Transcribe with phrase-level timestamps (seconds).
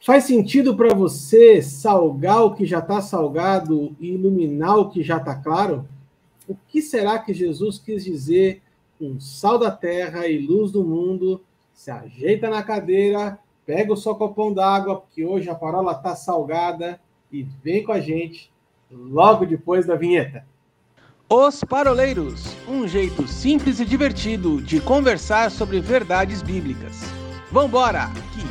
[0.00, 5.16] Faz sentido para você salgar o que já está salgado e iluminar o que já
[5.16, 5.86] está claro?
[6.46, 8.62] O que será que Jesus quis dizer
[8.98, 11.42] com sal da terra e luz do mundo?
[11.72, 17.00] Se ajeita na cadeira, pega o seu copão d'água, porque hoje a parola está salgada
[17.30, 18.50] e vem com a gente
[18.90, 20.46] logo depois da vinheta.
[21.28, 27.17] Os Paroleiros, um jeito simples e divertido de conversar sobre verdades bíblicas.
[27.50, 28.08] Vambora,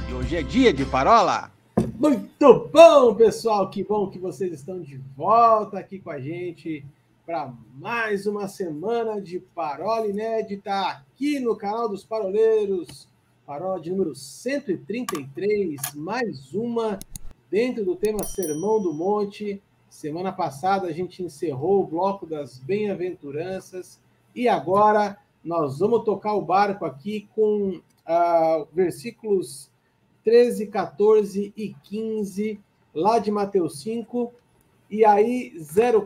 [0.07, 1.51] que hoje é dia de parola.
[1.99, 6.85] Muito bom, pessoal, que bom que vocês estão de volta aqui com a gente
[7.25, 13.07] para mais uma semana de parola inédita aqui no canal dos Paroleiros.
[13.45, 16.97] Parola de número 133, mais uma
[17.49, 23.99] dentro do tema Sermão do Monte Semana passada a gente encerrou o bloco das bem-aventuranças
[24.35, 29.69] e agora nós vamos tocar o barco aqui com uh, versículos
[30.23, 32.59] 13, 14 e 15
[32.93, 34.33] lá de Mateus 5
[34.89, 35.53] e aí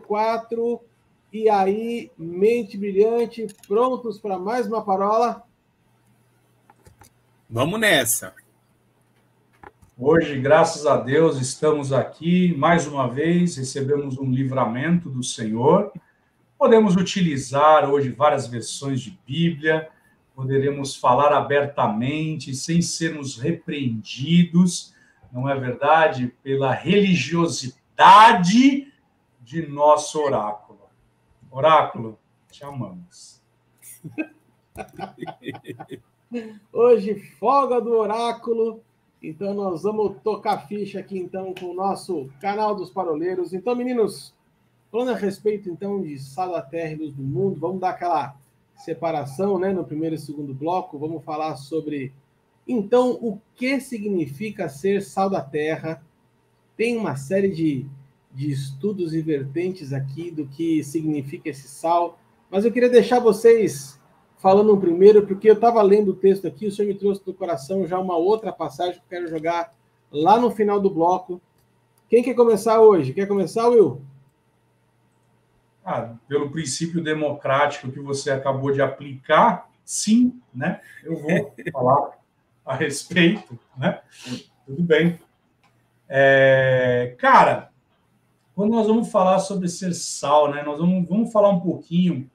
[0.06, 0.82] 04
[1.32, 5.46] e aí mente brilhante prontos para mais uma parola
[7.54, 8.34] Vamos nessa.
[9.98, 15.92] Hoje, graças a Deus, estamos aqui mais uma vez, recebemos um livramento do Senhor.
[16.58, 19.90] Podemos utilizar hoje várias versões de Bíblia,
[20.36, 24.96] poderemos falar abertamente, sem sermos repreendidos,
[25.32, 26.34] não é verdade?
[26.44, 28.92] Pela religiosidade
[29.42, 30.82] de nosso oráculo.
[31.50, 33.42] Oráculo, te amamos.
[36.72, 38.82] Hoje, folga do oráculo
[39.22, 43.54] então nós vamos tocar ficha aqui então com o nosso canal dos paroleiros.
[43.54, 44.34] Então, meninos,
[44.92, 48.36] falando a respeito então de Sala Terra e Luz do Mundo, vamos dar aquela
[48.84, 52.14] separação, né, no primeiro e segundo bloco, vamos falar sobre
[52.68, 56.04] então o que significa ser sal da terra.
[56.78, 57.86] Tem uma série de,
[58.34, 64.00] de estudos e vertentes aqui do que significa esse sal, mas eu queria deixar vocês
[64.38, 67.86] falando primeiro, porque eu estava lendo o texto aqui, o senhor me trouxe do coração
[67.86, 69.74] já uma outra passagem que eu quero jogar
[70.12, 71.40] lá no final do bloco.
[72.10, 73.14] Quem quer começar hoje?
[73.14, 74.02] Quer começar, Will?
[75.84, 80.80] Ah, pelo princípio democrático que você acabou de aplicar, sim, né?
[81.04, 82.12] Eu vou falar
[82.66, 84.02] a respeito, né?
[84.66, 85.20] Tudo bem.
[86.08, 87.72] É, cara,
[88.54, 90.62] quando nós vamos falar sobre ser sal, né?
[90.62, 92.30] Nós vamos, vamos falar um pouquinho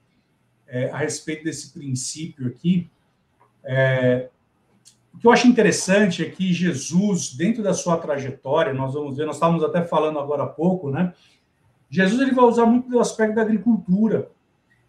[0.67, 2.89] é, a respeito desse princípio aqui.
[3.63, 4.29] É,
[5.13, 9.25] o que eu acho interessante é que Jesus, dentro da sua trajetória, nós vamos ver,
[9.25, 11.13] nós estávamos até falando agora há pouco, né?
[11.89, 14.29] Jesus ele vai usar muito do aspecto da agricultura.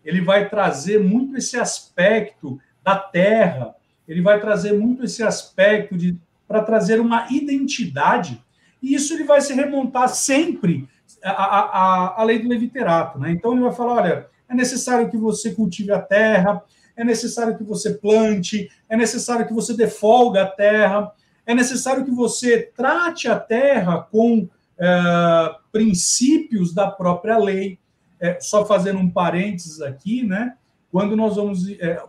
[0.05, 3.75] Ele vai trazer muito esse aspecto da terra.
[4.07, 8.43] Ele vai trazer muito esse aspecto de para trazer uma identidade.
[8.83, 10.89] E isso ele vai se remontar sempre
[11.23, 13.31] à, à, à lei do leviterato, né?
[13.31, 16.63] Então ele vai falar, olha, é necessário que você cultive a terra,
[16.97, 21.13] é necessário que você plante, é necessário que você defolga a terra,
[21.47, 24.49] é necessário que você trate a terra com
[24.79, 27.79] é, princípios da própria lei.
[28.21, 30.55] É, só fazendo um parênteses aqui, né?
[30.91, 31.69] Quando nós vamos.
[31.69, 32.03] É,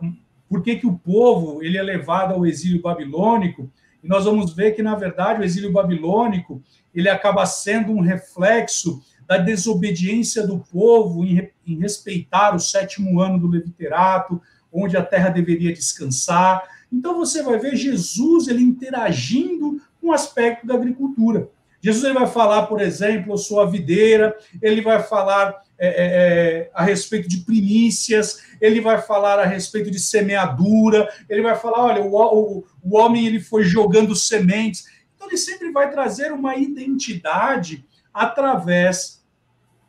[0.48, 3.70] por que, que o povo ele é levado ao exílio babilônico?
[4.02, 6.60] E nós vamos ver que, na verdade, o exílio babilônico
[6.92, 13.38] ele acaba sendo um reflexo da desobediência do povo em, em respeitar o sétimo ano
[13.38, 14.42] do leviterato,
[14.72, 16.64] onde a terra deveria descansar.
[16.92, 21.48] Então você vai ver Jesus ele interagindo com o aspecto da agricultura.
[21.80, 25.92] Jesus ele vai falar, por exemplo, eu sou a videira, ele vai falar é, é,
[26.04, 31.84] é, a respeito de primícias, ele vai falar a respeito de semeadura, ele vai falar,
[31.84, 34.84] olha, o, o, o homem ele foi jogando sementes.
[35.16, 39.24] Então ele sempre vai trazer uma identidade através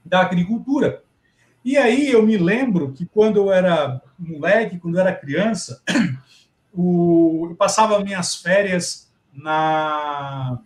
[0.05, 1.03] da agricultura.
[1.63, 5.81] E aí eu me lembro que quando eu era moleque, quando eu era criança,
[6.73, 10.59] o, eu passava minhas férias na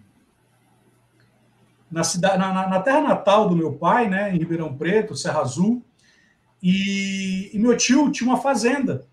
[1.96, 5.82] na, cidade, na, na, terra natal do meu pai, né, em Ribeirão Preto, Serra Azul,
[6.62, 9.08] e, e meu tio tinha uma fazenda.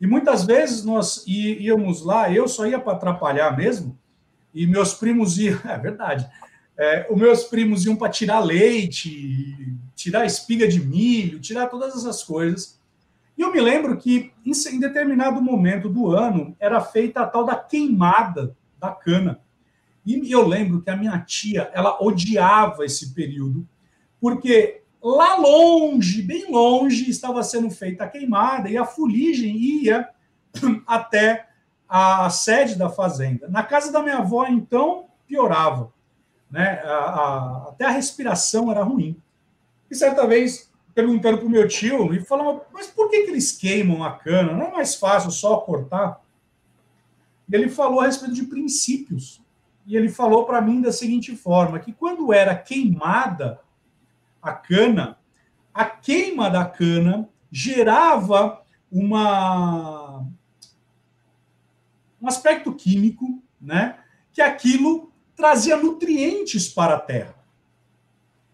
[0.00, 3.98] E muitas vezes nós íamos lá, eu só ia para atrapalhar mesmo,
[4.54, 6.26] e meus primos iam, é verdade,
[6.78, 12.22] é, os meus primos iam para tirar leite, tirar espiga de milho, tirar todas essas
[12.22, 12.80] coisas.
[13.36, 17.44] E eu me lembro que, em, em determinado momento do ano, era feita a tal
[17.44, 19.42] da queimada da cana.
[20.08, 23.68] E eu lembro que a minha tia, ela odiava esse período,
[24.18, 30.08] porque lá longe, bem longe, estava sendo feita a queimada e a fuligem ia
[30.86, 31.48] até
[31.86, 33.48] a sede da fazenda.
[33.48, 35.92] Na casa da minha avó, então, piorava.
[36.50, 36.80] Né?
[36.84, 39.14] A, a, até a respiração era ruim.
[39.90, 43.52] E certa vez, perguntando para o meu tio, e falando, mas por que, que eles
[43.52, 44.54] queimam a cana?
[44.54, 46.22] Não é mais fácil só cortar?
[47.52, 49.46] Ele falou a respeito de princípios.
[49.88, 53.58] E ele falou para mim da seguinte forma: que quando era queimada
[54.42, 55.18] a cana,
[55.72, 58.60] a queima da cana gerava
[58.92, 60.26] uma
[62.20, 63.98] um aspecto químico, né,
[64.32, 67.34] que aquilo trazia nutrientes para a terra.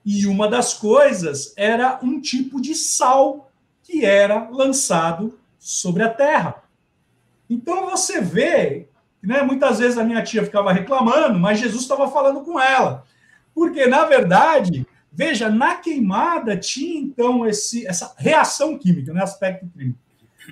[0.05, 3.51] E uma das coisas era um tipo de sal
[3.83, 6.63] que era lançado sobre a terra.
[7.49, 8.89] Então você vê,
[9.25, 13.05] né, muitas vezes a minha tia ficava reclamando, mas Jesus estava falando com ela.
[13.55, 19.99] Porque, na verdade, veja, na queimada tinha então esse, essa reação química, né, aspecto químico.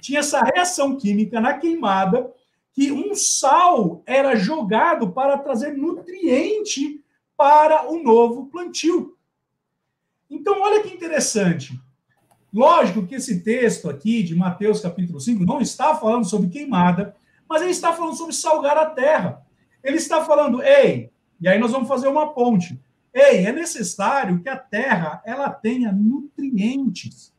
[0.00, 2.32] Tinha essa reação química na queimada
[2.72, 7.04] que um sal era jogado para trazer nutriente
[7.36, 9.16] para o novo plantio.
[10.30, 11.78] Então, olha que interessante.
[12.52, 17.14] Lógico que esse texto aqui de Mateus capítulo 5 não está falando sobre queimada,
[17.52, 19.44] mas ele está falando sobre salgar a terra.
[19.84, 22.80] Ele está falando, ei, e aí nós vamos fazer uma ponte.
[23.12, 27.30] Ei, é necessário que a terra ela tenha nutrientes.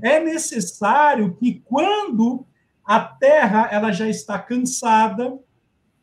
[0.00, 2.46] É necessário que quando
[2.82, 5.38] a terra ela já está cansada,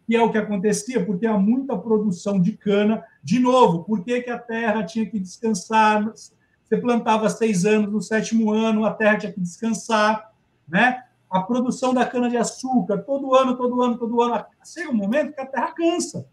[0.08, 3.04] e é o que acontecia, porque há muita produção de cana.
[3.24, 6.06] De novo, por que, que a terra tinha que descansar?
[6.14, 10.32] Você plantava seis anos, no sétimo ano, a terra tinha que descansar,
[10.68, 11.04] né?
[11.30, 15.46] A produção da cana-de-açúcar, todo ano, todo ano, todo ano, chega um momento que a
[15.46, 16.28] terra cansa.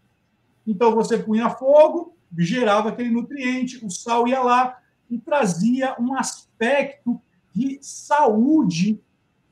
[0.65, 4.77] Então, você punha fogo, gerava aquele nutriente, o sal ia lá
[5.09, 7.21] e trazia um aspecto
[7.53, 8.99] de saúde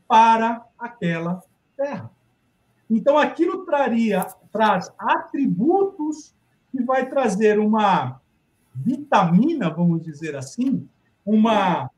[0.07, 1.43] para aquela
[1.77, 2.09] terra.
[2.89, 6.33] Então, aquilo traria, traz atributos
[6.71, 8.19] que vai trazer uma
[8.73, 10.87] vitamina, vamos dizer assim,
[11.25, 11.90] uma,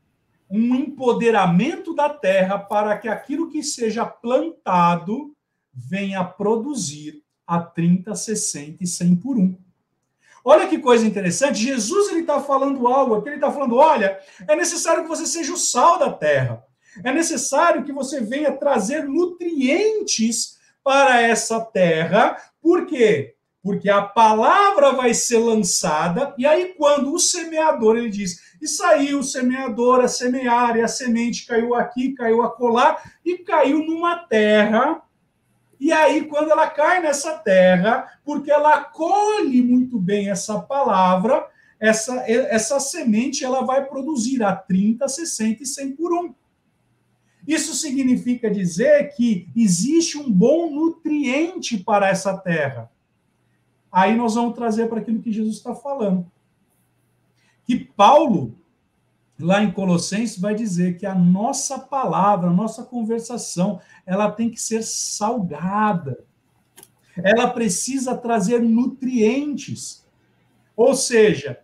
[0.54, 5.34] um empoderamento da terra para que aquilo que seja plantado
[5.72, 9.56] venha produzir a 30, 60 e 100 por um.
[10.44, 11.58] Olha que coisa interessante.
[11.58, 13.30] Jesus ele está falando algo aqui.
[13.30, 16.62] Ele está falando: olha, é necessário que você seja o sal da terra.
[17.02, 22.36] É necessário que você venha trazer nutrientes para essa terra.
[22.62, 23.33] Por quê?
[23.64, 29.20] Porque a palavra vai ser lançada, e aí, quando o semeador ele diz, e saiu
[29.20, 35.00] o semeador a semear, e a semente caiu aqui, caiu acolá, e caiu numa terra.
[35.80, 41.48] E aí, quando ela cai nessa terra, porque ela acolhe muito bem essa palavra,
[41.80, 46.34] essa, essa semente ela vai produzir a 30, 60 e 100 por um.
[47.48, 52.90] Isso significa dizer que existe um bom nutriente para essa terra.
[53.94, 56.26] Aí nós vamos trazer para aquilo que Jesus está falando.
[57.64, 58.58] Que Paulo,
[59.38, 64.60] lá em Colossenses, vai dizer que a nossa palavra, a nossa conversação, ela tem que
[64.60, 66.24] ser salgada.
[67.16, 70.04] Ela precisa trazer nutrientes.
[70.76, 71.60] Ou seja,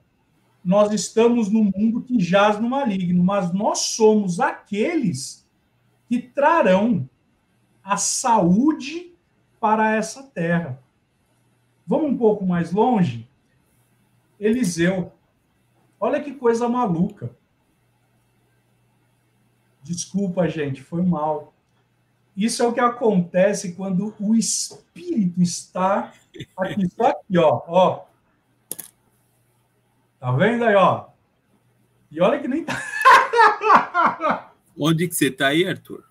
[0.64, 5.44] nós estamos no mundo que jaz no maligno, mas nós somos aqueles
[6.08, 7.10] que trarão
[7.82, 9.16] a saúde
[9.58, 10.80] para essa terra.
[11.90, 13.28] Vamos um pouco mais longe?
[14.38, 15.12] Eliseu.
[15.99, 17.35] Olha que coisa maluca.
[19.82, 21.52] Desculpa, gente, foi mal.
[22.37, 26.12] Isso é o que acontece quando o espírito está
[26.56, 28.04] aqui, só aqui, ó, ó.
[30.20, 31.09] Tá vendo aí, ó?
[32.09, 34.52] E olha que nem tá.
[34.78, 36.04] Onde que você está aí, Arthur?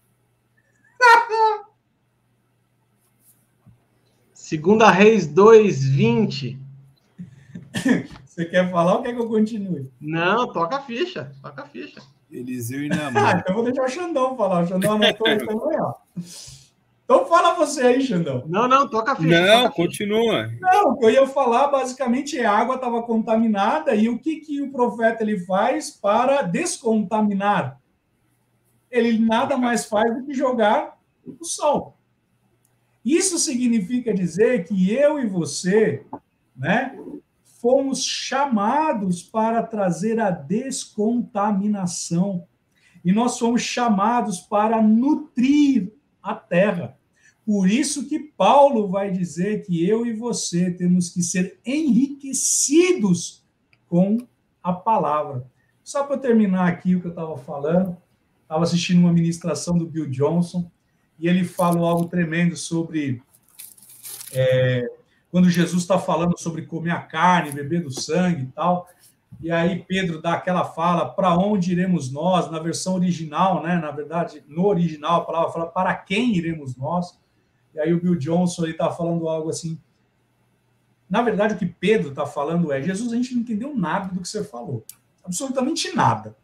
[4.50, 6.58] Segunda Reis 2:20.
[8.26, 9.92] Você quer falar ou quer que eu continue?
[10.02, 12.02] Não, toca a ficha, toca a ficha.
[12.32, 13.24] Eliseu e Namor.
[13.24, 14.64] ah, então vou deixar o Xandão falar.
[14.64, 15.94] O Xandão anotou aí também, ó.
[17.06, 18.44] Então fala você aí, Xandão.
[18.48, 19.40] Não, não, toca a ficha.
[19.40, 20.50] Não, a continua.
[20.50, 20.60] Ficha.
[20.62, 24.38] Não, o que eu ia falar basicamente é a água estava contaminada e o que,
[24.38, 27.80] que o profeta ele faz para descontaminar?
[28.90, 30.98] ele nada mais faz do que jogar
[31.40, 31.99] o sol.
[33.04, 36.04] Isso significa dizer que eu e você,
[36.56, 36.98] né,
[37.60, 42.46] fomos chamados para trazer a descontaminação.
[43.04, 45.92] E nós fomos chamados para nutrir
[46.22, 46.98] a terra.
[47.46, 53.44] Por isso que Paulo vai dizer que eu e você temos que ser enriquecidos
[53.88, 54.18] com
[54.62, 55.46] a palavra.
[55.84, 57.98] Só para terminar aqui o que eu estava falando,
[58.44, 60.70] estava assistindo uma ministração do Bill Johnson
[61.20, 63.22] e ele falou algo tremendo sobre
[64.32, 64.90] é,
[65.32, 68.88] quando Jesus está falando sobre comer a carne, beber do sangue e tal.
[69.42, 72.50] E aí Pedro dá aquela fala: para onde iremos nós?
[72.50, 73.76] Na versão original, né?
[73.78, 77.20] Na verdade, no original a palavra fala: para quem iremos nós?
[77.74, 79.80] E aí o Bill Johnson está falando algo assim.
[81.10, 84.22] Na verdade, o que Pedro está falando é: Jesus, a gente não entendeu nada do
[84.22, 84.84] que você falou.
[85.24, 86.36] Absolutamente nada.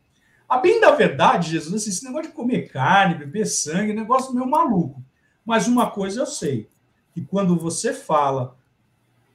[0.48, 4.34] A bem da verdade, Jesus, assim, esse negócio de comer carne, beber sangue, é negócio
[4.34, 5.04] meio maluco.
[5.46, 6.70] Mas uma coisa eu sei:
[7.14, 8.56] que quando você fala,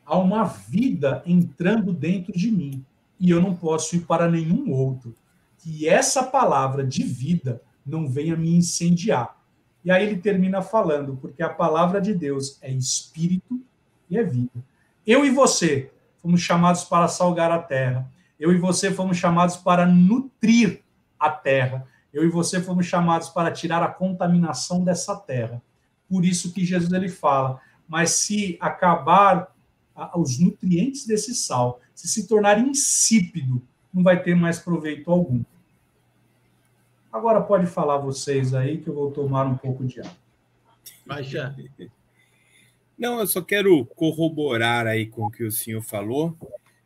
[0.07, 2.85] há uma vida entrando dentro de mim
[3.19, 5.14] e eu não posso ir para nenhum outro.
[5.59, 9.37] Que essa palavra de vida não venha me incendiar.
[9.85, 13.61] E aí ele termina falando, porque a palavra de Deus é espírito
[14.09, 14.62] e é vida.
[15.07, 18.11] Eu e você fomos chamados para salgar a terra.
[18.38, 20.83] Eu e você fomos chamados para nutrir
[21.21, 21.87] a terra.
[22.12, 25.62] Eu e você fomos chamados para tirar a contaminação dessa terra.
[26.09, 29.55] Por isso que Jesus ele fala: mas se acabar
[30.17, 33.62] os nutrientes desse sal, se se tornar insípido,
[33.93, 35.43] não vai ter mais proveito algum.
[37.12, 40.17] Agora pode falar vocês aí que eu vou tomar um pouco de água.
[41.05, 41.55] Baixa.
[42.97, 46.37] Não, eu só quero corroborar aí com o que o senhor falou.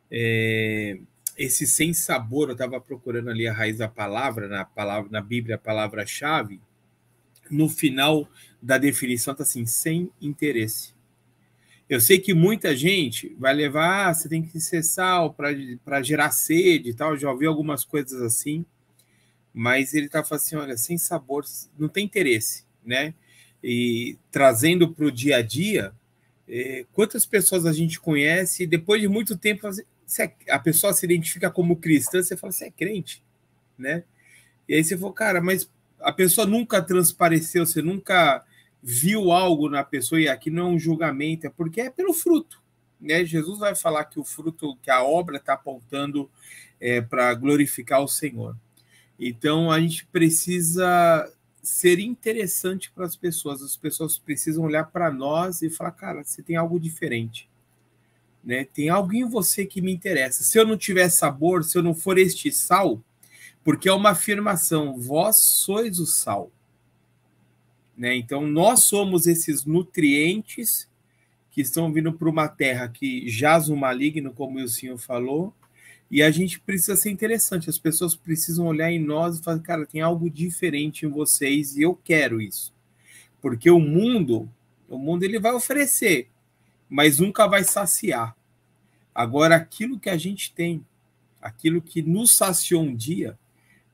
[0.09, 0.97] É,
[1.37, 5.55] esse sem sabor, eu estava procurando ali a raiz da palavra, na palavra na Bíblia,
[5.55, 6.61] a palavra-chave.
[7.49, 8.27] No final
[8.61, 10.95] da definição está assim, sem interesse.
[11.87, 16.31] Eu sei que muita gente vai levar, ah, você tem que ser sal para gerar
[16.31, 17.15] sede e tal.
[17.15, 18.65] Já ouvi algumas coisas assim,
[19.53, 21.45] mas ele está falando assim: olha, sem sabor,
[21.77, 23.13] não tem interesse, né?
[23.63, 25.93] E trazendo para o dia a dia,
[26.47, 29.67] é, quantas pessoas a gente conhece e depois de muito tempo
[30.19, 33.23] é, a pessoa se identifica como cristã, você fala, você é crente,
[33.77, 34.03] né?
[34.67, 35.69] E aí você falou, cara, mas
[35.99, 38.43] a pessoa nunca transpareceu, você nunca
[38.81, 42.61] viu algo na pessoa, e aqui não é um julgamento, é porque é pelo fruto.
[43.01, 43.25] Né?
[43.25, 46.29] Jesus vai falar que o fruto, que a obra está apontando
[46.79, 48.55] é, para glorificar o Senhor.
[49.19, 51.31] Então a gente precisa
[51.63, 53.61] ser interessante para as pessoas.
[53.61, 57.49] As pessoas precisam olhar para nós e falar, cara, você tem algo diferente.
[58.45, 58.63] Né?
[58.63, 60.43] Tem algo em você que me interessa.
[60.43, 63.01] Se eu não tiver sabor, se eu não for este sal,
[63.63, 66.51] porque é uma afirmação, vós sois o sal.
[67.97, 68.15] Né?
[68.15, 70.87] Então, nós somos esses nutrientes
[71.49, 75.53] que estão vindo para uma terra que jaz o maligno, como o senhor falou,
[76.11, 77.69] e a gente precisa ser interessante.
[77.69, 81.81] As pessoas precisam olhar em nós e falar, cara, tem algo diferente em vocês e
[81.81, 82.73] eu quero isso.
[83.41, 84.47] Porque o mundo,
[84.87, 86.27] o mundo ele vai oferecer,
[86.95, 88.33] mas nunca vai saciar.
[89.13, 90.85] Agora, aquilo que a gente tem,
[91.41, 93.37] aquilo que nos saciou um dia,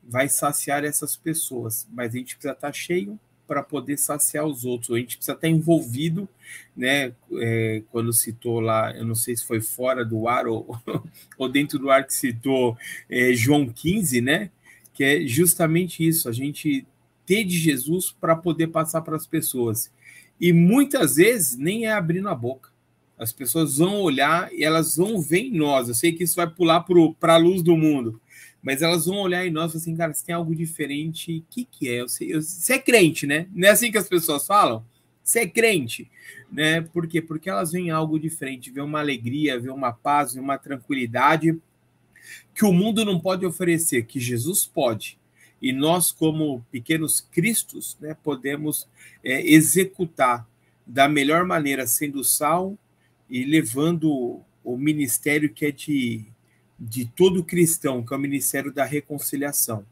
[0.04, 4.96] vai saciar essas pessoas, mas a gente precisa estar cheio para poder saciar os outros.
[4.96, 6.30] A gente precisa estar envolvido,
[6.78, 7.12] né?
[7.40, 10.78] É, quando citou lá, eu não sei se foi fora do ar ou,
[11.40, 12.78] ou dentro do ar que citou
[13.10, 14.52] é, João 15, né?
[14.94, 16.86] Que é justamente isso, a gente
[17.26, 19.92] ter de Jesus para poder passar para as pessoas.
[20.40, 22.71] E muitas vezes nem é abrindo a boca.
[23.22, 25.88] As pessoas vão olhar e elas vão ver em nós.
[25.88, 26.86] Eu sei que isso vai pular
[27.20, 28.20] para a luz do mundo
[28.62, 31.66] mas elas vão olhar em nós e assim, cara, você tem algo diferente, o que,
[31.66, 32.04] que é?
[32.04, 33.48] você é crente, né?
[33.54, 34.86] Não é assim que as pessoas falam?
[35.24, 36.10] Você é crente,
[36.52, 36.82] né?
[36.82, 37.22] Por quê?
[37.22, 41.60] Porque elas veem algo diferente, vê uma alegria, vê uma paz, vê uma tranquilidade
[42.54, 45.20] que o mundo não pode oferecer, que Jesus pode.
[45.62, 48.88] E nós, como pequenos cristos, né, podemos
[49.24, 50.48] é, executar
[50.86, 52.78] da melhor maneira, sendo sal
[53.32, 56.32] e levando o ministério que é de
[56.84, 59.86] de todo cristão, que é o ministério da reconciliação.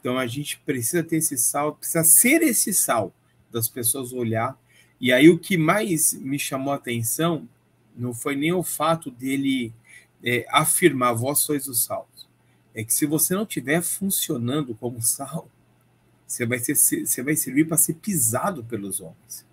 [0.00, 3.14] Então a gente precisa ter esse sal, precisa ser esse sal
[3.48, 4.58] das pessoas olhar.
[5.00, 7.48] E aí o que mais me chamou a atenção
[7.96, 9.72] não foi nem o fato dele
[10.24, 12.08] é, afirmar vós sois o sal.
[12.74, 15.48] É que se você não estiver funcionando como sal,
[16.26, 19.46] você vai, ser, você vai servir para ser pisado pelos homens.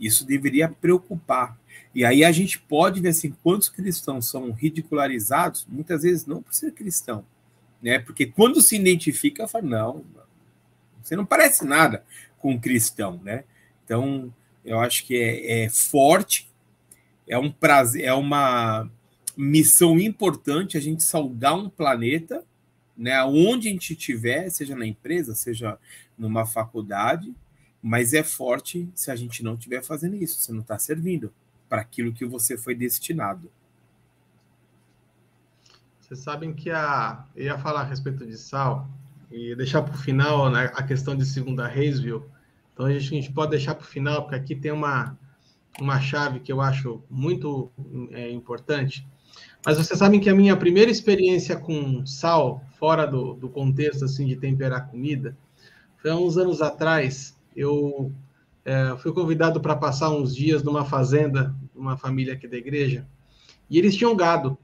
[0.00, 1.58] Isso deveria preocupar.
[1.94, 6.54] E aí a gente pode ver assim, quantos cristãos são ridicularizados, muitas vezes não por
[6.54, 7.24] ser cristão,
[7.82, 7.98] né?
[7.98, 10.04] Porque quando se identifica, fala, não,
[11.02, 12.04] você não parece nada
[12.38, 13.44] com um cristão, né?
[13.84, 14.32] Então,
[14.64, 16.48] eu acho que é, é forte,
[17.26, 18.88] é um prazer, é uma
[19.36, 22.44] missão importante a gente salgar um planeta,
[22.96, 23.22] né?
[23.24, 25.78] Onde a gente estiver, seja na empresa, seja
[26.16, 27.34] numa faculdade,
[27.82, 31.32] mas é forte se a gente não estiver fazendo isso, você não está servindo
[31.68, 33.50] para aquilo que você foi destinado.
[36.00, 37.24] Vocês sabem que a.
[37.36, 38.88] Eu ia falar a respeito de sal
[39.30, 42.24] e deixar para o final né, a questão de segunda reis, viu?
[42.72, 45.18] Então a gente, a gente pode deixar para o final, porque aqui tem uma,
[45.78, 47.70] uma chave que eu acho muito
[48.12, 49.06] é, importante.
[49.66, 54.26] Mas vocês sabem que a minha primeira experiência com sal, fora do, do contexto assim
[54.26, 55.36] de temperar comida,
[55.98, 57.36] foi há uns anos atrás.
[57.54, 58.12] Eu
[58.68, 63.08] é, fui convidado para passar uns dias numa fazenda, uma família aqui da igreja,
[63.70, 64.58] e eles tinham gado,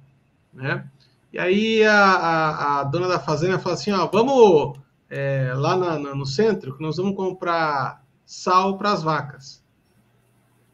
[0.52, 0.86] né?
[1.32, 5.98] E aí a, a, a dona da fazenda falou assim, ó, vamos é, lá na,
[5.98, 9.64] na, no centro, que nós vamos comprar sal para as vacas.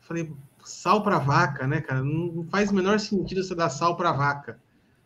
[0.01, 0.33] Falei,
[0.65, 2.03] sal para vaca, né, cara?
[2.03, 4.59] Não faz o menor sentido você dar sal para vaca.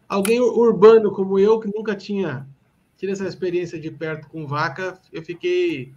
[0.08, 2.48] Alguém urbano como eu, que nunca tinha
[2.96, 5.92] tido essa experiência de perto com vaca, eu fiquei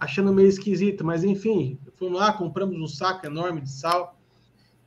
[0.00, 4.18] achando meio esquisito, mas enfim, fomos lá, compramos um saco enorme de sal.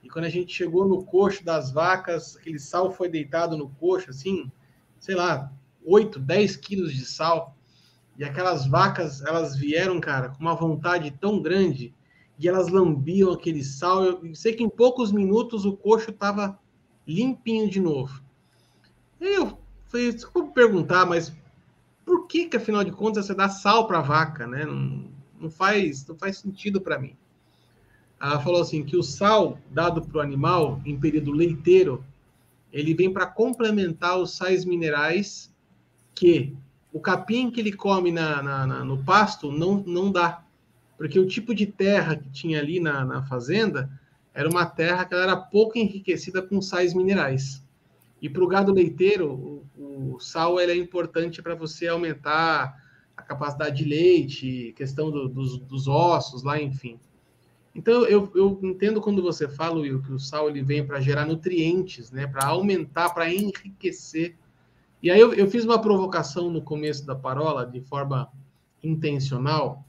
[0.01, 4.10] E quando a gente chegou no coxo das vacas, aquele sal foi deitado no coxo,
[4.10, 4.51] assim,
[5.00, 5.53] sei lá,
[5.86, 7.55] 8, 10 quilos de sal.
[8.17, 11.93] E aquelas vacas, elas vieram, cara, com uma vontade tão grande
[12.39, 14.03] e elas lambiam aquele sal.
[14.03, 16.60] Eu sei que em poucos minutos o coxo estava
[17.08, 18.22] limpinho de novo.
[19.22, 21.32] E eu falei, desculpa perguntar, mas
[22.05, 24.65] por que que afinal de contas você dá sal para a vaca, né?
[24.65, 25.05] Não,
[25.39, 27.15] não faz, não faz sentido para mim.
[28.22, 32.03] Ela falou assim que o sal dado para o animal em período leiteiro,
[32.72, 35.53] ele vem para complementar os sais minerais
[36.15, 36.55] que
[36.91, 40.43] o capim que ele come na, na, na, no pasto não, não dá.
[40.98, 43.89] Porque o tipo de terra que tinha ali na, na fazenda
[44.33, 47.63] era uma terra que era pouco enriquecida com sais minerais.
[48.22, 52.81] E para o gado leiteiro, o, sal é importante para você aumentar
[53.15, 56.99] a capacidade de leite, questão do, dos, dos ossos lá, enfim.
[57.75, 61.25] Então, eu, eu entendo quando você fala, Will, que o sal ele vem para gerar
[61.25, 64.35] nutrientes, né, para aumentar, para enriquecer.
[65.01, 68.31] E aí eu, eu fiz uma provocação no começo da parola, de forma
[68.83, 69.85] intencional,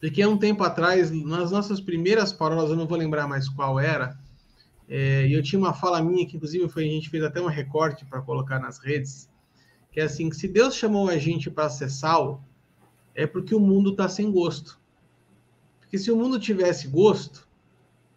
[0.00, 3.78] porque há um tempo atrás, nas nossas primeiras parolas, eu não vou lembrar mais qual
[3.78, 4.18] era,
[4.88, 7.46] é, e eu tinha uma fala minha, que inclusive foi, a gente fez até um
[7.46, 9.30] recorte para colocar nas redes,
[9.90, 12.42] que é assim, que se Deus chamou a gente para ser sal,
[13.14, 14.80] é porque o mundo está sem gosto.
[15.80, 17.46] Porque se o mundo tivesse gosto,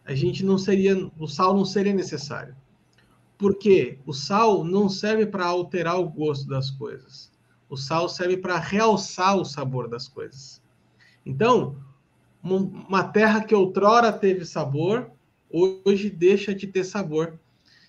[0.06, 2.56] a gente não seria, o sal não seria necessário.
[3.38, 7.32] Porque o sal não serve para alterar o gosto das coisas.
[7.68, 10.62] O sal serve para realçar o sabor das coisas.
[11.26, 11.76] Então,
[12.42, 15.12] uma terra que outrora teve sabor,
[15.50, 17.40] hoje deixa de ter sabor.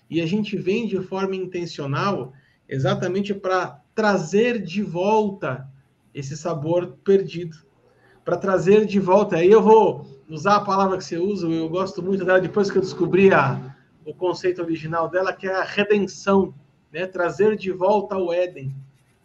[0.09, 2.33] E a gente vem de forma intencional
[2.67, 5.67] exatamente para trazer de volta
[6.13, 7.67] esse sabor perdido
[8.27, 9.37] para trazer de volta.
[9.37, 12.77] Aí eu vou usar a palavra que você usa, eu gosto muito dela depois que
[12.77, 13.73] eu descobri a,
[14.05, 16.53] o conceito original dela, que é a redenção,
[16.91, 17.07] né?
[17.07, 18.75] trazer de volta o Éden.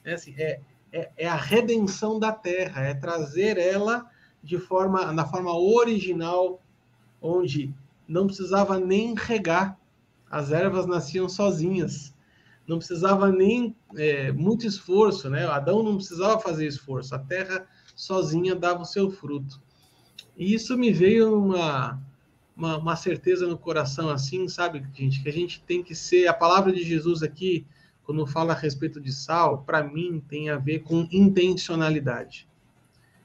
[0.05, 0.61] É, assim, é,
[0.93, 4.09] é, é, a redenção da terra, é trazer ela
[4.41, 6.63] de forma, na forma original,
[7.21, 7.75] onde
[8.07, 9.79] não precisava nem regar,
[10.31, 12.15] as ervas nasciam sozinhas,
[12.67, 15.47] não precisava nem é, muito esforço, né?
[15.47, 19.61] Adão não precisava fazer esforço, a terra sozinha dava o seu fruto.
[20.37, 22.01] E isso me veio uma,
[22.57, 26.27] uma, uma, certeza no coração, assim, sabe, gente, que a gente tem que ser.
[26.27, 27.67] A palavra de Jesus aqui,
[28.05, 32.49] quando fala a respeito de sal, para mim tem a ver com intencionalidade.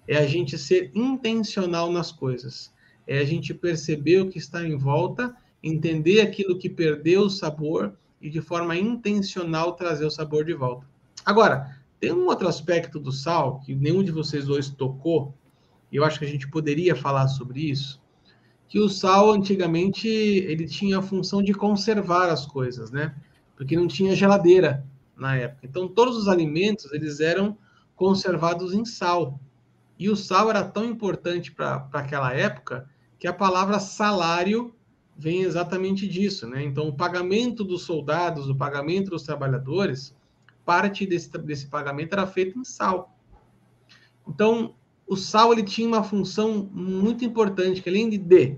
[0.08, 2.74] É a gente ser intencional nas coisas.
[3.08, 7.94] É a gente perceber o que está em volta, entender aquilo que perdeu o sabor
[8.22, 10.86] e de forma intencional trazer o sabor de volta.
[11.26, 15.34] Agora, tem um outro aspecto do sal que nenhum de vocês dois tocou,
[15.92, 18.02] e eu acho que a gente poderia falar sobre isso,
[18.68, 23.16] que o sal antigamente ele tinha a função de conservar as coisas, né?
[23.56, 25.66] Porque não tinha geladeira na época.
[25.66, 27.58] Então todos os alimentos eles eram
[27.96, 29.40] conservados em sal.
[29.98, 32.88] E o sal era tão importante para aquela época
[33.20, 34.74] que a palavra salário
[35.18, 36.64] vem exatamente disso, né?
[36.64, 40.16] Então o pagamento dos soldados, o pagamento dos trabalhadores
[40.68, 43.18] parte desse, desse pagamento era feito em sal.
[44.28, 44.76] Então,
[45.08, 48.58] o sal ele tinha uma função muito importante, que além de, de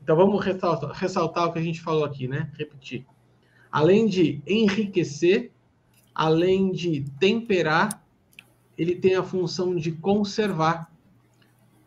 [0.00, 2.48] então vamos ressaltar, ressaltar o que a gente falou aqui, né?
[2.56, 3.04] Repetir.
[3.72, 5.50] Além de enriquecer,
[6.14, 8.06] além de temperar,
[8.76, 10.88] ele tem a função de conservar,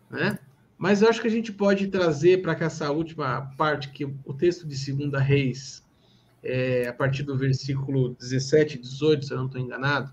[0.10, 0.38] né?
[0.82, 4.68] Mas eu acho que a gente pode trazer para essa última parte que o texto
[4.68, 5.84] de Segunda Reis
[6.42, 10.12] é, a partir do versículo 17 e 18, se eu não estou enganado,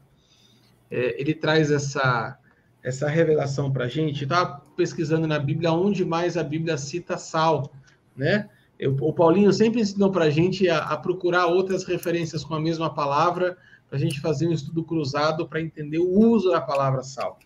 [0.90, 2.38] é, ele traz essa,
[2.83, 4.24] essa revelação para a gente.
[4.24, 7.72] Estava pesquisando na Bíblia onde mais a Bíblia cita sal,
[8.14, 8.50] né?
[8.78, 12.92] Eu, o Paulinho sempre ensinou para a gente a procurar outras referências com a mesma
[12.92, 13.57] palavra,
[13.88, 17.38] para a gente fazer um estudo cruzado para entender o uso da palavra sal.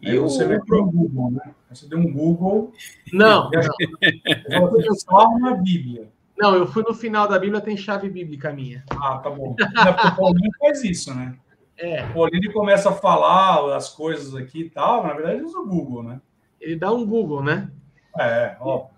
[0.00, 1.54] E Aí você vai para o Google, né?
[1.70, 2.72] Você deu um Google.
[3.12, 3.50] Não.
[4.70, 6.10] Você só na Bíblia.
[6.38, 8.84] Não, eu fui no final da Bíblia, tem chave bíblica minha.
[8.90, 9.52] Ah, tá bom.
[9.54, 11.34] o Paulinho faz isso, né?
[11.78, 12.04] É.
[12.04, 16.02] O Paulinho começa a falar as coisas aqui e tal, na verdade usa o Google,
[16.02, 16.20] né?
[16.60, 17.70] Ele dá um Google, né?
[18.18, 18.88] É, ó.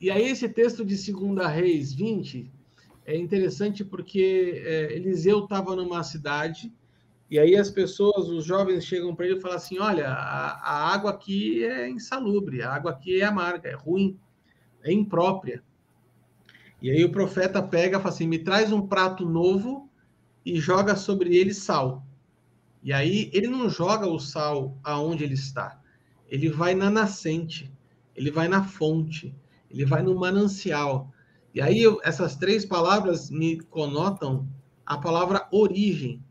[0.00, 2.50] E, e aí esse texto de 2 Reis 20
[3.04, 6.72] é interessante porque é, Eliseu estava numa cidade
[7.30, 10.92] e aí as pessoas, os jovens chegam para ele e falam assim, olha, a, a
[10.92, 14.18] água aqui é insalubre, a água aqui é amarga, é ruim,
[14.82, 15.62] é imprópria.
[16.82, 19.88] E aí o profeta pega e fala assim: me traz um prato novo
[20.44, 22.04] e joga sobre ele sal.
[22.82, 25.78] E aí ele não joga o sal aonde ele está.
[26.28, 27.70] Ele vai na nascente,
[28.16, 29.34] ele vai na fonte,
[29.70, 31.12] ele vai no manancial.
[31.54, 34.48] E aí essas três palavras me conotam
[34.86, 36.24] a palavra origem.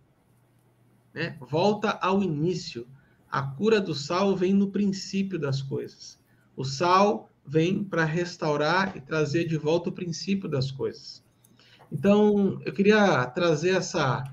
[1.14, 1.38] Né?
[1.40, 2.88] Volta ao início.
[3.32, 6.20] A cura do sal vem no princípio das coisas.
[6.56, 11.24] O sal vem para restaurar e trazer de volta o princípio das coisas.
[11.92, 14.24] Então, eu queria trazer essa,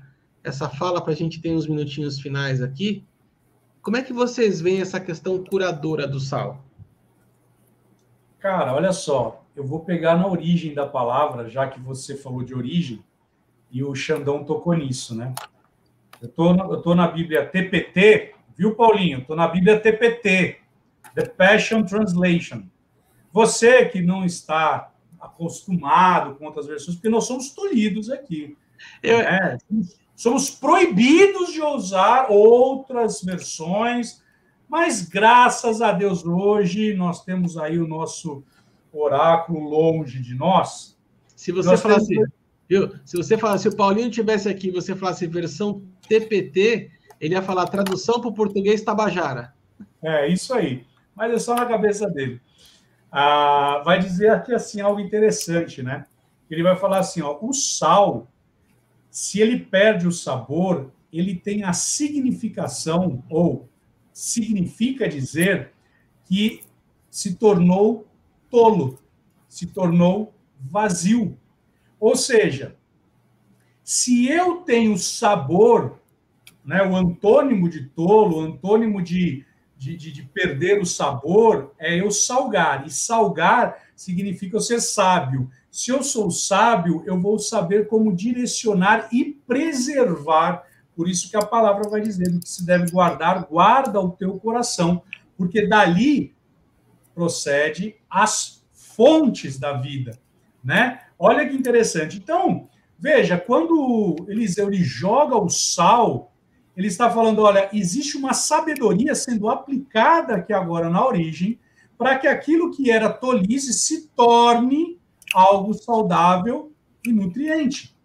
[0.43, 3.03] essa fala para a gente ter uns minutinhos finais aqui.
[3.81, 6.63] Como é que vocês veem essa questão curadora do sal?
[8.39, 12.53] Cara, olha só, eu vou pegar na origem da palavra, já que você falou de
[12.53, 13.03] origem,
[13.71, 15.33] e o Xandão tocou nisso, né?
[16.21, 19.19] Eu tô na Bíblia TPT, viu, Paulinho?
[19.19, 20.57] Estou na Bíblia TPT,
[21.13, 22.63] The Passion Translation.
[23.31, 28.57] Você que não está acostumado com outras versões, porque nós somos tolhidos aqui.
[29.01, 29.19] Eu...
[29.19, 29.57] Né?
[30.15, 34.23] Somos proibidos de usar outras versões,
[34.67, 38.43] mas graças a Deus hoje nós temos aí o nosso
[38.91, 40.97] oráculo longe de nós.
[41.35, 42.29] Se você nós falasse, temos...
[42.67, 42.91] viu?
[43.05, 47.67] Se você falasse, se o Paulinho tivesse aqui, você falasse versão TPT, ele ia falar
[47.67, 49.53] tradução para o português Tabajara.
[50.01, 50.85] É isso aí.
[51.15, 52.41] Mas é só na cabeça dele
[53.11, 56.05] ah, vai dizer aqui assim algo interessante, né?
[56.49, 58.27] Ele vai falar assim, ó, o sal,
[59.09, 63.67] se ele perde o sabor, ele tem a significação ou
[64.13, 65.71] significa dizer
[66.25, 66.61] que
[67.09, 68.07] se tornou
[68.49, 68.99] tolo,
[69.47, 71.37] se tornou vazio.
[71.99, 72.75] Ou seja,
[73.87, 76.01] se eu tenho sabor,
[76.65, 79.45] né, o antônimo de tolo, o antônimo de
[79.77, 82.85] de, de, de, perder o sabor é eu salgar.
[82.85, 85.49] E salgar significa eu ser sábio.
[85.71, 90.63] Se eu sou sábio, eu vou saber como direcionar e preservar.
[90.93, 95.01] Por isso que a palavra vai dizer que se deve guardar, guarda o teu coração,
[95.37, 96.35] porque dali
[97.15, 100.17] procede as fontes da vida,
[100.61, 101.03] né?
[101.17, 102.17] Olha que interessante.
[102.17, 102.67] Então,
[102.99, 106.31] veja, quando Eliseu ele joga o sal
[106.77, 111.59] ele está falando: olha, existe uma sabedoria sendo aplicada aqui agora na origem,
[111.97, 114.99] para que aquilo que era tolice se torne
[115.33, 116.71] algo saudável
[117.03, 117.97] e nutriente.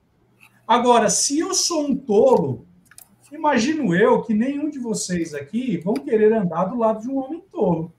[0.66, 2.66] Agora, se eu sou um tolo,
[3.30, 7.44] imagino eu que nenhum de vocês aqui vão querer andar do lado de um homem
[7.52, 7.92] tolo.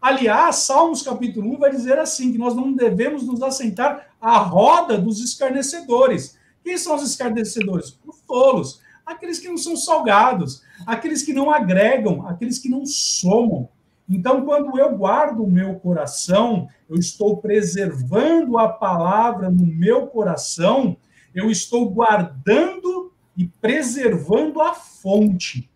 [0.00, 4.98] Aliás, Salmos capítulo 1 vai dizer assim: que nós não devemos nos assentar à roda
[4.98, 6.38] dos escarnecedores.
[6.62, 7.98] Quem são os escarnecedores?
[8.06, 13.68] Os tolos aqueles que não são salgados, aqueles que não agregam, aqueles que não somam.
[14.08, 20.96] Então, quando eu guardo o meu coração, eu estou preservando a palavra no meu coração,
[21.34, 25.70] eu estou guardando e preservando a fonte.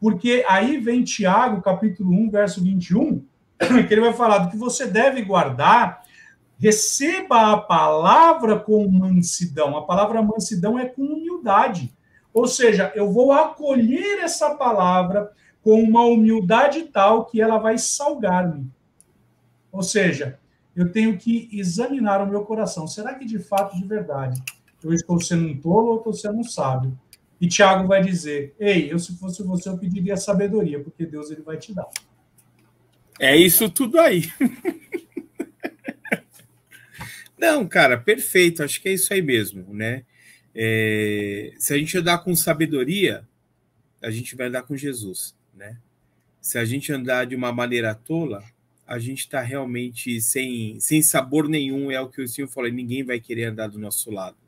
[0.00, 3.24] Porque aí vem Tiago, capítulo 1, verso 21,
[3.88, 6.02] que ele vai falar do que você deve guardar,
[6.58, 9.76] receba a palavra com mansidão.
[9.76, 11.92] A palavra mansidão é com humildade.
[12.32, 18.70] Ou seja, eu vou acolher essa palavra com uma humildade tal que ela vai salgar-me.
[19.72, 20.38] Ou seja,
[20.74, 22.86] eu tenho que examinar o meu coração.
[22.86, 24.42] Será que de fato, de verdade,
[24.82, 26.98] eu estou sendo um tolo ou estou sendo um sábio?
[27.40, 31.42] E Tiago vai dizer: Ei, eu se fosse você, eu pediria sabedoria, porque Deus ele
[31.42, 31.88] vai te dar.
[33.18, 34.24] É isso tudo aí.
[37.44, 38.62] Não, cara, perfeito.
[38.62, 40.02] Acho que é isso aí mesmo, né?
[40.54, 43.28] É, se a gente andar com sabedoria,
[44.02, 45.76] a gente vai andar com Jesus, né?
[46.40, 48.42] Se a gente andar de uma maneira tola,
[48.86, 53.04] a gente está realmente sem, sem sabor nenhum, é o que o senhor falou, ninguém
[53.04, 54.38] vai querer andar do nosso lado.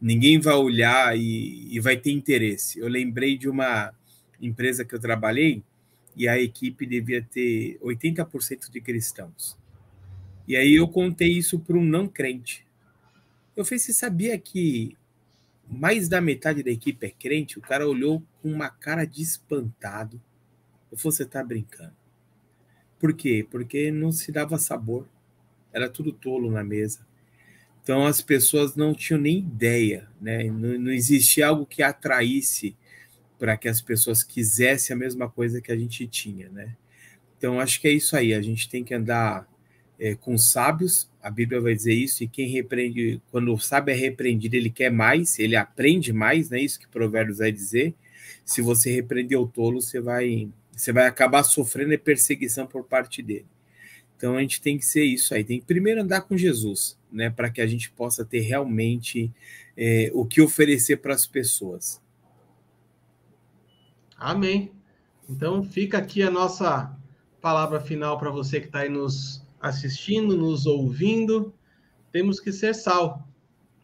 [0.00, 2.78] Ninguém vai olhar e, e vai ter interesse.
[2.78, 3.92] Eu lembrei de uma
[4.40, 5.60] empresa que eu trabalhei
[6.14, 9.57] e a equipe devia ter 80% de cristãos.
[10.48, 12.66] E aí eu contei isso para um não crente.
[13.54, 14.96] Eu falei, você sabia que
[15.68, 20.18] mais da metade da equipe é crente, o cara olhou com uma cara de espantado.
[20.90, 21.92] Eu falei, você está brincando.
[22.98, 23.46] Por quê?
[23.50, 25.06] Porque não se dava sabor.
[25.70, 27.06] Era tudo tolo na mesa.
[27.82, 30.44] Então as pessoas não tinham nem ideia, né?
[30.44, 32.74] Não, não existia algo que atraísse
[33.38, 36.74] para que as pessoas quisessem a mesma coisa que a gente tinha, né?
[37.36, 38.32] Então acho que é isso aí.
[38.32, 39.46] A gente tem que andar
[39.98, 41.10] é, com sábios.
[41.22, 42.22] A Bíblia vai dizer isso.
[42.22, 46.60] E quem repreende, quando o sábio é repreendido, ele quer mais, ele aprende mais, né?
[46.60, 47.94] Isso que Provérbios vai dizer.
[48.44, 53.46] Se você repreender o tolo, você vai você vai acabar sofrendo perseguição por parte dele.
[54.16, 57.30] Então a gente tem que ser isso aí, tem que primeiro andar com Jesus, né,
[57.30, 59.32] para que a gente possa ter realmente
[59.76, 62.00] é, o que oferecer para as pessoas.
[64.16, 64.72] Amém.
[65.28, 66.96] Então fica aqui a nossa
[67.40, 71.54] palavra final para você que está aí nos assistindo, nos ouvindo.
[72.12, 73.28] Temos que ser sal,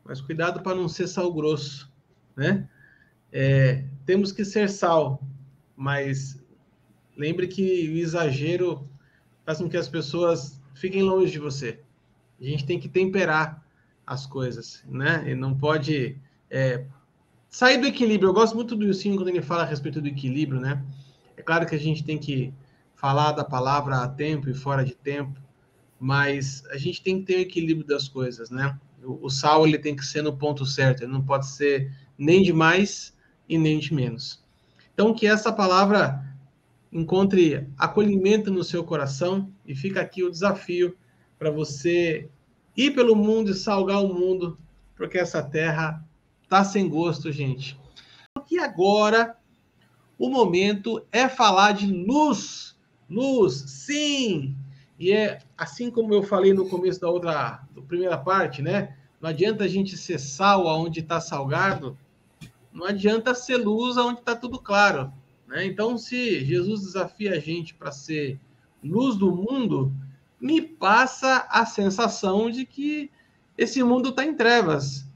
[0.04, 1.92] mas cuidado para não ser sal grosso,
[2.36, 2.68] né?
[3.32, 5.22] É, temos que ser sal,
[5.76, 6.40] mas
[7.16, 8.88] Lembre que o exagero
[9.44, 11.80] faz com que as pessoas fiquem longe de você.
[12.40, 13.64] A gente tem que temperar
[14.06, 15.24] as coisas, né?
[15.30, 16.18] E não pode
[16.50, 16.84] é,
[17.48, 18.28] sair do equilíbrio.
[18.28, 20.84] Eu gosto muito do Wilson quando ele fala a respeito do equilíbrio, né?
[21.36, 22.52] É claro que a gente tem que
[22.96, 25.40] falar da palavra a tempo e fora de tempo,
[26.04, 28.78] mas a gente tem que ter o equilíbrio das coisas, né?
[29.02, 32.42] O, o sal ele tem que ser no ponto certo, ele não pode ser nem
[32.42, 33.16] de mais
[33.48, 34.44] e nem de menos.
[34.92, 36.22] Então que essa palavra
[36.92, 40.94] encontre acolhimento no seu coração e fica aqui o desafio
[41.38, 42.28] para você
[42.76, 44.58] ir pelo mundo e salgar o mundo,
[44.94, 46.06] porque essa terra
[46.50, 47.80] tá sem gosto, gente.
[48.50, 49.38] E agora
[50.18, 52.76] o momento é falar de luz.
[53.08, 54.54] Luz, sim.
[54.98, 58.96] E é assim como eu falei no começo da outra, da primeira parte, né?
[59.20, 61.96] Não adianta a gente ser sal aonde está salgado,
[62.72, 65.12] não adianta ser luz aonde está tudo claro.
[65.46, 65.64] Né?
[65.64, 68.38] Então, se Jesus desafia a gente para ser
[68.82, 69.92] luz do mundo,
[70.40, 73.10] me passa a sensação de que
[73.56, 75.06] esse mundo está em trevas.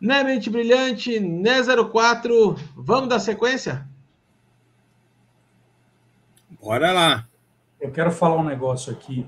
[0.00, 3.88] Né, mente brilhante, né 04, vamos dar sequência?
[6.60, 7.26] Bora lá.
[7.84, 9.26] Eu quero falar um negócio aqui.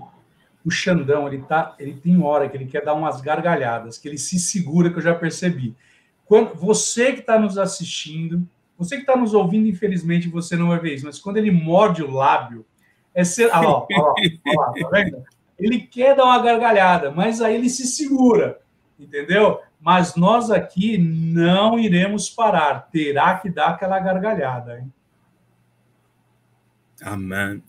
[0.64, 4.16] O Xandão, ele tá, ele tem hora que ele quer dar umas gargalhadas, que ele
[4.16, 5.76] se segura, que eu já percebi.
[6.24, 10.80] Quando você que está nos assistindo, você que está nos ouvindo, infelizmente, você não vai
[10.80, 12.64] ver isso, mas quando ele morde o lábio,
[13.14, 13.50] é ser.
[13.52, 15.22] Ah, ó, tá vendo?
[15.58, 18.58] Ele quer dar uma gargalhada, mas aí ele se segura,
[18.98, 19.60] entendeu?
[19.78, 24.90] Mas nós aqui não iremos parar, terá que dar aquela gargalhada, hein?
[27.02, 27.62] Amém.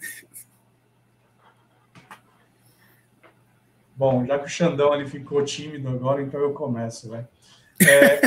[3.98, 7.26] Bom, já que o Xandão ele ficou tímido agora, então eu começo, vai.
[7.82, 8.22] É...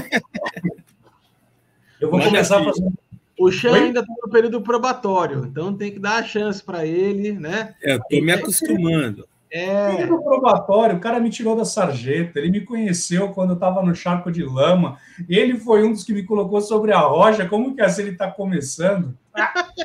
[2.00, 2.66] Eu vou Manda começar aqui.
[2.66, 2.92] fazendo.
[3.38, 7.32] O Chan ainda está no período probatório, então tem que dar a chance para ele,
[7.32, 7.74] né?
[7.82, 9.26] É, eu tô me acostumando.
[9.50, 9.96] É.
[9.96, 13.94] Período probatório, o cara me tirou da sarjeta, ele me conheceu quando eu estava no
[13.94, 17.48] charco de lama, ele foi um dos que me colocou sobre a rocha.
[17.48, 19.16] Como que é assim ele está começando?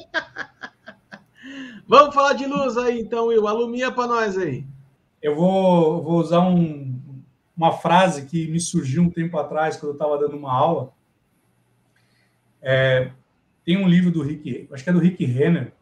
[1.87, 3.47] Vamos falar de luz aí, então, Will.
[3.47, 4.65] Alumia para nós aí.
[5.21, 6.99] Eu vou, vou usar um,
[7.55, 10.93] uma frase que me surgiu um tempo atrás, quando eu estava dando uma aula.
[12.61, 13.11] É,
[13.63, 15.73] tem um livro do Rick, acho que é do Rick Renner,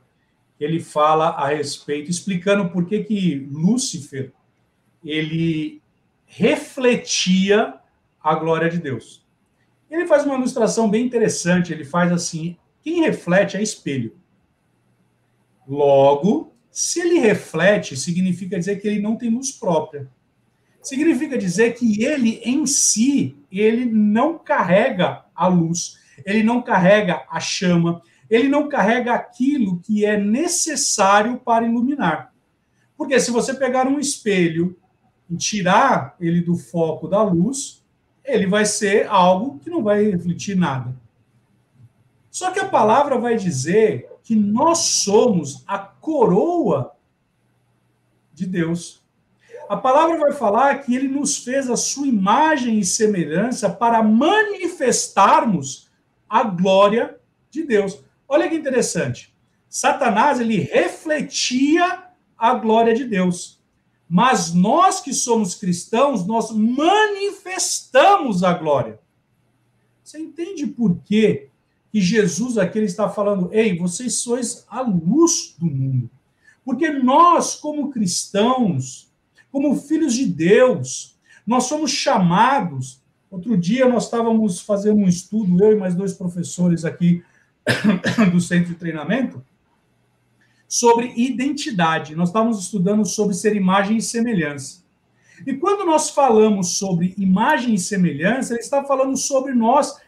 [0.58, 4.32] que ele fala a respeito, explicando por que, que Lúcifer
[5.04, 5.82] ele
[6.26, 7.76] refletia
[8.22, 9.26] a glória de Deus.
[9.89, 14.15] Ele faz uma ilustração bem interessante, ele faz assim, quem reflete é espelho.
[15.67, 20.10] Logo, se ele reflete, significa dizer que ele não tem luz própria.
[20.82, 27.40] Significa dizer que ele em si, ele não carrega a luz ele não carrega a
[27.40, 32.34] chama, ele não carrega aquilo que é necessário para iluminar.
[32.98, 34.78] Porque se você pegar um espelho
[35.30, 37.84] e tirar ele do foco da luz,
[38.24, 40.96] ele vai ser algo que não vai refletir nada.
[42.32, 46.96] Só que a palavra vai dizer que nós somos a coroa
[48.34, 49.04] de Deus.
[49.70, 55.90] A palavra vai falar que ele nos fez a sua imagem e semelhança para manifestarmos
[56.30, 57.18] a glória
[57.50, 58.04] de Deus.
[58.28, 59.34] Olha que interessante.
[59.70, 62.04] Satanás ele refletia
[62.38, 63.62] a glória de Deus.
[64.08, 69.00] Mas nós que somos cristãos, nós manifestamos a glória.
[70.04, 71.50] Você entende por quê
[71.93, 76.10] que Jesus aqui ele está falando: "Ei, vocês sois a luz do mundo"?
[76.65, 79.10] Porque nós, como cristãos,
[79.49, 83.03] como filhos de Deus, nós somos chamados
[83.34, 87.23] Outro dia nós estávamos fazendo um estudo, eu e mais dois professores aqui
[88.32, 89.43] do centro de treinamento,
[90.67, 92.15] sobre identidade.
[92.15, 94.84] Nós estávamos estudando sobre ser imagem e semelhança.
[95.47, 99.99] E quando nós falamos sobre imagem e semelhança, ele está falando sobre nós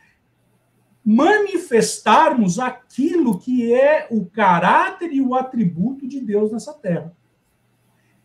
[1.05, 7.15] manifestarmos aquilo que é o caráter e o atributo de Deus nessa terra.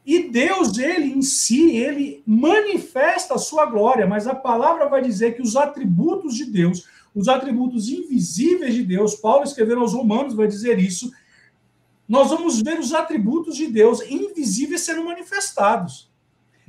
[0.07, 5.37] E Deus, ele em si, ele manifesta a sua glória, mas a palavra vai dizer
[5.37, 10.49] que os atributos de Deus, os atributos invisíveis de Deus, Paulo escrevendo aos Romanos vai
[10.49, 11.13] dizer isso,
[12.09, 16.11] nós vamos ver os atributos de Deus invisíveis sendo manifestados.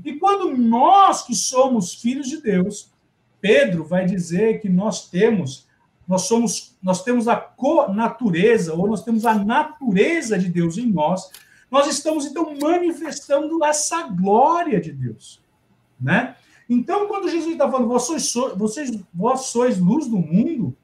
[0.04, 2.92] E quando nós que somos filhos de Deus,
[3.40, 5.71] Pedro vai dizer que nós temos
[6.08, 11.30] nós somos nós temos a co-natureza ou nós temos a natureza de Deus em nós,
[11.70, 15.42] nós estamos então manifestando essa glória de Deus,
[16.00, 16.36] né?
[16.68, 20.76] Então, quando Jesus está falando, vós sois, vocês, vós sois luz do mundo,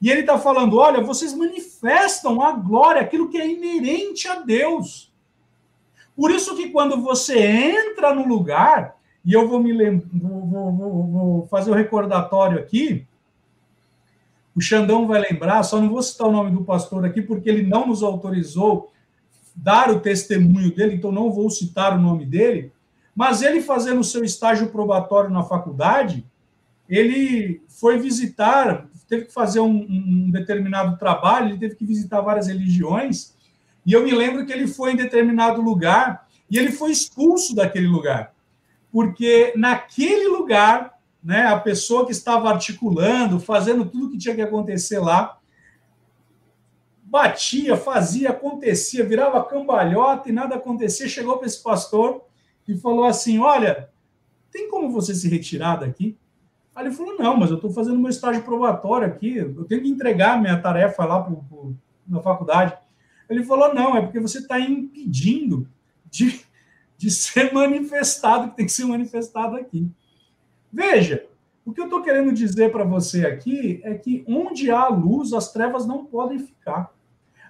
[0.00, 5.10] e ele está falando, olha, vocês manifestam a glória, aquilo que é inerente a Deus.
[6.16, 11.46] Por isso que quando você entra no lugar, e eu vou me vou, vou, vou
[11.48, 13.06] fazer o um recordatório aqui,
[14.54, 17.62] o Xandão vai lembrar, só não vou citar o nome do pastor aqui, porque ele
[17.62, 18.92] não nos autorizou
[19.54, 22.72] dar o testemunho dele, então não vou citar o nome dele,
[23.14, 26.24] mas ele fazendo o seu estágio probatório na faculdade,
[26.88, 32.48] ele foi visitar, teve que fazer um, um, determinado trabalho, ele teve que visitar várias
[32.48, 33.34] religiões,
[33.84, 37.86] e eu me lembro que ele foi em determinado lugar e ele foi expulso daquele
[37.86, 38.32] lugar,
[38.90, 44.98] porque naquele lugar, né, a pessoa que estava articulando, fazendo tudo que tinha que acontecer
[44.98, 45.38] lá,
[47.10, 51.08] batia, fazia, acontecia, virava cambalhota e nada acontecia.
[51.08, 52.22] Chegou para esse pastor
[52.66, 53.90] e falou assim: Olha,
[54.50, 56.16] tem como você se retirar daqui?
[56.74, 59.88] Aí ele falou: Não, mas eu estou fazendo meu estágio probatório aqui, eu tenho que
[59.88, 62.74] entregar minha tarefa lá pro, pro, na faculdade.
[63.28, 65.68] Ele falou: Não, é porque você está impedindo
[66.08, 66.40] de,
[66.96, 69.90] de ser manifestado, que tem que ser manifestado aqui.
[70.72, 71.26] Veja,
[71.64, 75.52] o que eu estou querendo dizer para você aqui é que onde há luz, as
[75.52, 76.92] trevas não podem ficar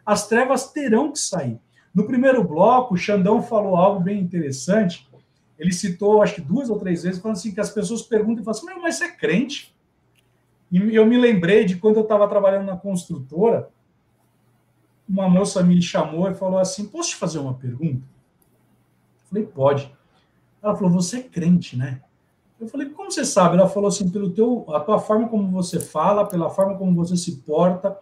[0.05, 1.61] as trevas terão que sair.
[1.95, 5.09] No primeiro bloco, o Xandão falou algo bem interessante.
[5.59, 8.45] Ele citou, acho que duas ou três vezes, falando assim, que as pessoas perguntam e
[8.45, 9.75] falam assim, mas você é crente?
[10.71, 13.71] E eu me lembrei de quando eu estava trabalhando na construtora,
[15.09, 18.03] uma moça me chamou e falou assim, posso te fazer uma pergunta?
[18.03, 19.95] Eu falei, pode.
[20.63, 22.01] Ela falou, você é crente, né?
[22.61, 23.57] Eu falei, como você sabe?
[23.57, 27.17] Ela falou assim, pelo teu, a tua forma como você fala, pela forma como você
[27.17, 27.97] se porta,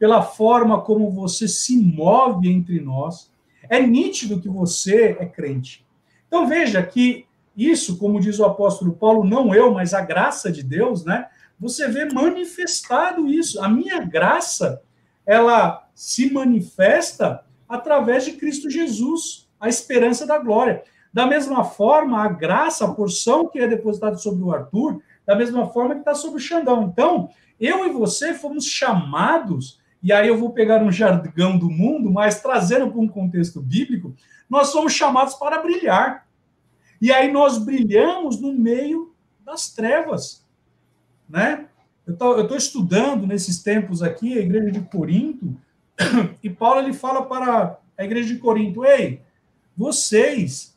[0.00, 3.30] pela forma como você se move entre nós,
[3.68, 5.86] é nítido que você é crente.
[6.26, 7.24] Então veja que
[7.56, 11.28] isso, como diz o apóstolo Paulo, não eu, mas a graça de Deus, né?
[11.58, 13.62] Você vê manifestado isso.
[13.62, 14.82] A minha graça,
[15.24, 20.82] ela se manifesta através de Cristo Jesus, a esperança da glória.
[21.12, 25.68] Da mesma forma, a graça, a porção que é depositada sobre o Arthur, da mesma
[25.68, 26.84] forma que está sobre o Xandão.
[26.84, 32.10] Então, eu e você fomos chamados e aí eu vou pegar um jargão do mundo,
[32.10, 34.14] mas trazendo para um contexto bíblico,
[34.48, 36.26] nós somos chamados para brilhar.
[37.00, 40.44] E aí nós brilhamos no meio das trevas,
[41.28, 41.66] né?
[42.06, 45.54] Eu estou estudando nesses tempos aqui a igreja de Corinto,
[46.42, 49.22] e Paulo ele fala para a igreja de Corinto: ei,
[49.76, 50.76] vocês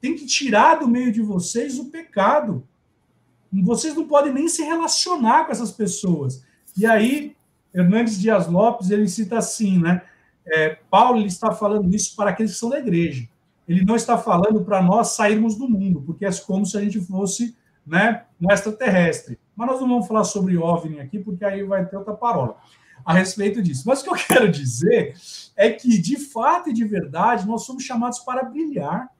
[0.00, 2.66] têm que tirar do meio de vocês o pecado.
[3.52, 6.44] Vocês não podem nem se relacionar com essas pessoas.
[6.76, 7.36] E aí
[7.76, 10.02] Hernandes Dias Lopes, ele cita assim, né?
[10.46, 13.28] É, Paulo ele está falando isso para aqueles que são da igreja.
[13.68, 17.00] Ele não está falando para nós sairmos do mundo, porque é como se a gente
[17.00, 17.54] fosse
[17.86, 19.38] né, um extraterrestre.
[19.54, 22.56] Mas nós não vamos falar sobre OVNI aqui, porque aí vai ter outra parola
[23.04, 23.84] a respeito disso.
[23.86, 25.14] Mas o que eu quero dizer
[25.56, 29.10] é que, de fato e de verdade, nós somos chamados para brilhar.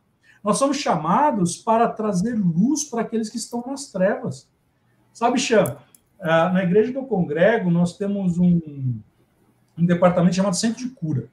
[0.46, 4.48] Nós somos chamados para trazer luz para aqueles que estão nas trevas.
[5.12, 5.76] Sabe, Xan,
[6.20, 8.60] ah, na igreja que eu congrego, nós temos um,
[9.76, 11.28] um departamento chamado Centro de Cura.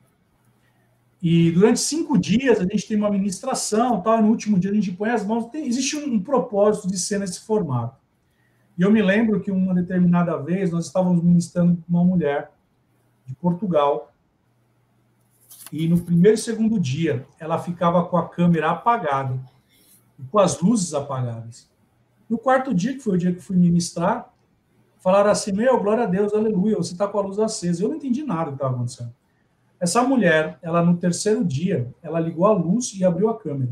[1.21, 4.73] E durante cinco dias a gente tem uma ministração, tal, e no último dia a
[4.73, 5.46] gente põe as mãos.
[5.52, 7.96] Tem, existe um, um, propósito de ser nesse formato.
[8.75, 12.52] E eu me lembro que uma determinada vez nós estávamos ministrando uma mulher
[13.27, 14.12] de Portugal.
[15.74, 19.38] E no primeiro e segundo dia ela ficava com a câmera apagada
[20.32, 21.69] com as luzes apagadas.
[22.30, 24.34] No quarto dia, que foi o dia que fui ministrar,
[25.00, 27.84] falaram assim: Meu, glória a Deus, aleluia, você está com a luz acesa.
[27.84, 29.13] Eu não entendi nada do que estava acontecendo.
[29.80, 33.71] Essa mulher, ela no terceiro dia, ela ligou a luz e abriu a câmera.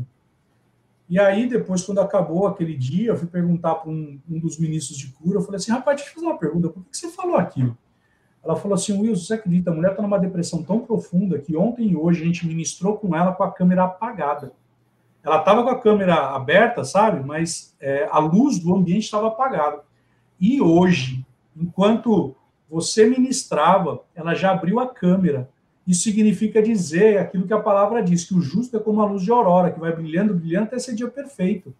[1.08, 4.96] E aí, depois, quando acabou aquele dia, eu fui perguntar para um, um, dos ministros
[4.96, 7.36] de cura, eu falei assim, rapaz, deixa eu fazer uma pergunta, por que você falou
[7.36, 7.76] aquilo?
[8.44, 9.70] Ela falou assim: Wilson, você acredita?
[9.70, 13.14] A mulher está numa depressão tão profunda que ontem e hoje a gente ministrou com
[13.14, 14.52] ela com a câmera apagada.
[15.22, 17.24] Ela estava com a câmera aberta, sabe?
[17.24, 19.80] Mas é, a luz do ambiente estava apagada.
[20.40, 21.24] E hoje,
[21.56, 22.34] enquanto
[22.68, 25.48] você ministrava, ela já abriu a câmera.
[25.86, 29.22] Isso significa dizer aquilo que a palavra diz, que o justo é como a luz
[29.22, 31.74] de aurora, que vai brilhando, brilhando até ser dia perfeito.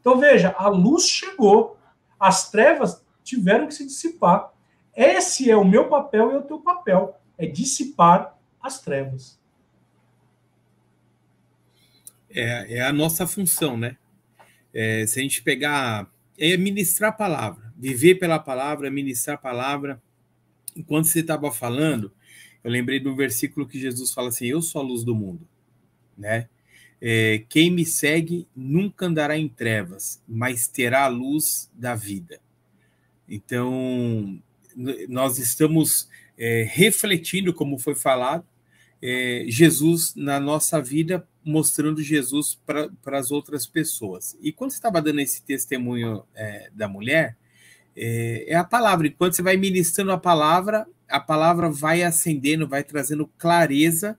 [0.00, 1.76] Então veja, a luz chegou,
[2.18, 4.50] as trevas tiveram que se dissipar.
[5.02, 9.40] Esse é o meu papel e é o teu papel, é dissipar as trevas.
[12.28, 13.96] É, é a nossa função, né?
[14.74, 16.06] É, se a gente pegar,
[16.38, 20.02] é ministrar a palavra, viver pela palavra, ministrar a palavra.
[20.76, 22.12] Enquanto você estava falando,
[22.62, 25.48] eu lembrei um versículo que Jesus fala assim: Eu sou a luz do mundo,
[26.16, 26.46] né?
[27.00, 32.38] É, quem me segue nunca andará em trevas, mas terá a luz da vida.
[33.26, 34.42] Então,
[35.08, 36.08] nós estamos
[36.38, 38.44] é, refletindo, como foi falado,
[39.02, 44.36] é, Jesus na nossa vida, mostrando Jesus para as outras pessoas.
[44.40, 47.36] E quando você estava dando esse testemunho é, da mulher,
[47.96, 49.06] é, é, a palavra.
[49.06, 54.18] Enquanto você vai ministrando a palavra, a palavra vai acendendo, vai trazendo clareza,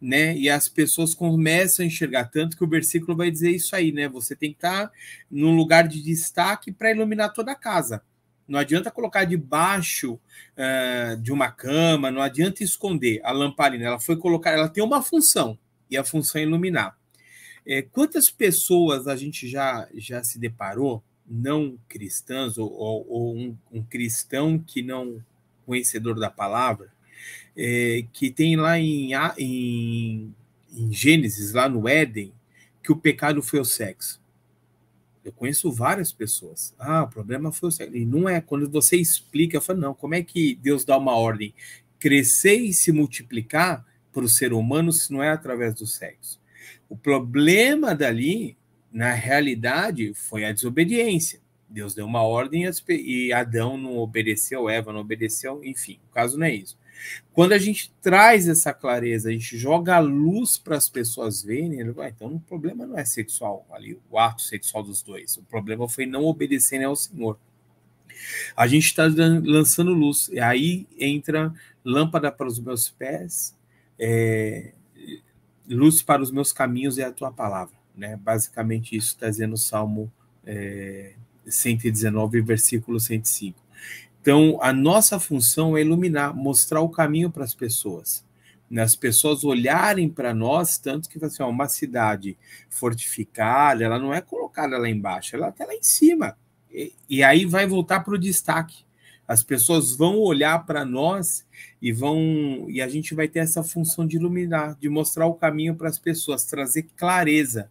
[0.00, 0.36] né?
[0.36, 4.08] E as pessoas começam a enxergar tanto que o versículo vai dizer isso aí, né?
[4.08, 4.90] Você tem que estar
[5.30, 8.02] num lugar de destaque para iluminar toda a casa.
[8.46, 13.86] Não adianta colocar debaixo uh, de uma cama, não adianta esconder a lamparina.
[13.86, 15.58] Ela foi colocar, ela tem uma função
[15.90, 16.96] e a função é iluminar.
[17.66, 23.56] É, quantas pessoas a gente já já se deparou, não cristãs ou, ou, ou um,
[23.70, 25.22] um, cristão que não
[25.64, 26.92] conhecedor da palavra,
[27.56, 30.34] é, que tem lá em, em,
[30.72, 32.32] em Gênesis, lá no Éden,
[32.82, 34.21] que o pecado foi o sexo.
[35.24, 36.74] Eu conheço várias pessoas.
[36.78, 37.96] Ah, o problema foi o sexo.
[37.96, 38.40] E não é.
[38.40, 41.54] Quando você explica, eu falo, não, como é que Deus dá uma ordem?
[41.98, 46.40] Crescer e se multiplicar para o ser humano se não é através do sexo.
[46.88, 48.56] O problema dali,
[48.92, 51.40] na realidade, foi a desobediência.
[51.68, 56.46] Deus deu uma ordem e Adão não obedeceu, Eva não obedeceu, enfim, o caso não
[56.46, 56.76] é isso.
[57.32, 61.80] Quando a gente traz essa clareza, a gente joga a luz para as pessoas verem,
[61.80, 65.36] ah, então o problema não é sexual ali, o ato sexual dos dois.
[65.36, 67.38] O problema foi não obedecerem ao Senhor.
[68.56, 69.04] A gente está
[69.44, 71.52] lançando luz, e aí entra
[71.84, 73.56] lâmpada para os meus pés,
[73.98, 74.72] é,
[75.68, 77.74] luz para os meus caminhos é a tua palavra.
[77.96, 78.16] Né?
[78.16, 80.12] Basicamente, isso está dizendo o Salmo
[80.44, 81.14] é,
[81.46, 83.61] 119, versículo 105.
[84.22, 88.24] Então, a nossa função é iluminar, mostrar o caminho para as pessoas.
[88.78, 92.38] As pessoas olharem para nós, tanto que assim, uma cidade
[92.70, 96.38] fortificada, ela não é colocada lá embaixo, ela está lá em cima.
[96.70, 98.84] E, e aí vai voltar para o destaque.
[99.26, 101.44] As pessoas vão olhar para nós
[101.80, 105.74] e vão e a gente vai ter essa função de iluminar, de mostrar o caminho
[105.74, 107.68] para as pessoas, trazer clareza,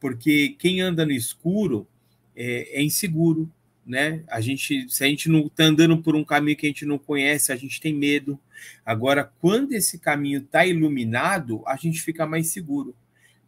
[0.00, 1.86] porque quem anda no escuro
[2.34, 3.48] é, é inseguro,
[3.84, 4.22] né?
[4.28, 6.98] A gente, se a gente não está andando por um caminho que a gente não
[6.98, 8.38] conhece, a gente tem medo.
[8.84, 12.94] Agora, quando esse caminho está iluminado, a gente fica mais seguro.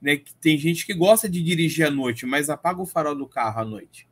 [0.00, 0.20] Né?
[0.40, 3.64] Tem gente que gosta de dirigir à noite, mas apaga o farol do carro à
[3.64, 4.08] noite.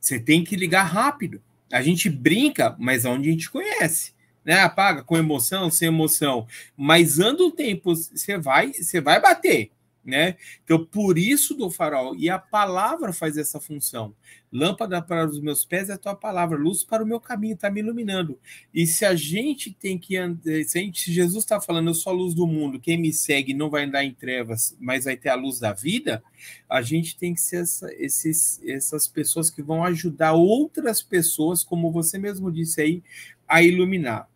[0.00, 1.40] Você tem que ligar rápido.
[1.72, 4.12] A gente brinca, mas onde a gente conhece.
[4.44, 4.60] Né?
[4.60, 6.46] Apaga com emoção, sem emoção.
[6.76, 9.70] Mas anda o tempo, você vai, você vai bater
[10.04, 10.36] né?
[10.64, 14.14] Então, por isso do farol, e a palavra faz essa função.
[14.52, 17.70] Lâmpada para os meus pés é a tua palavra, luz para o meu caminho, está
[17.70, 18.38] me iluminando.
[18.74, 22.12] E se a gente tem que andar, se, gente, se Jesus está falando, eu sou
[22.12, 25.30] a luz do mundo, quem me segue não vai andar em trevas, mas vai ter
[25.30, 26.22] a luz da vida,
[26.68, 31.92] a gente tem que ser essa, esses, essas pessoas que vão ajudar outras pessoas, como
[31.92, 33.02] você mesmo disse aí,
[33.48, 34.31] a iluminar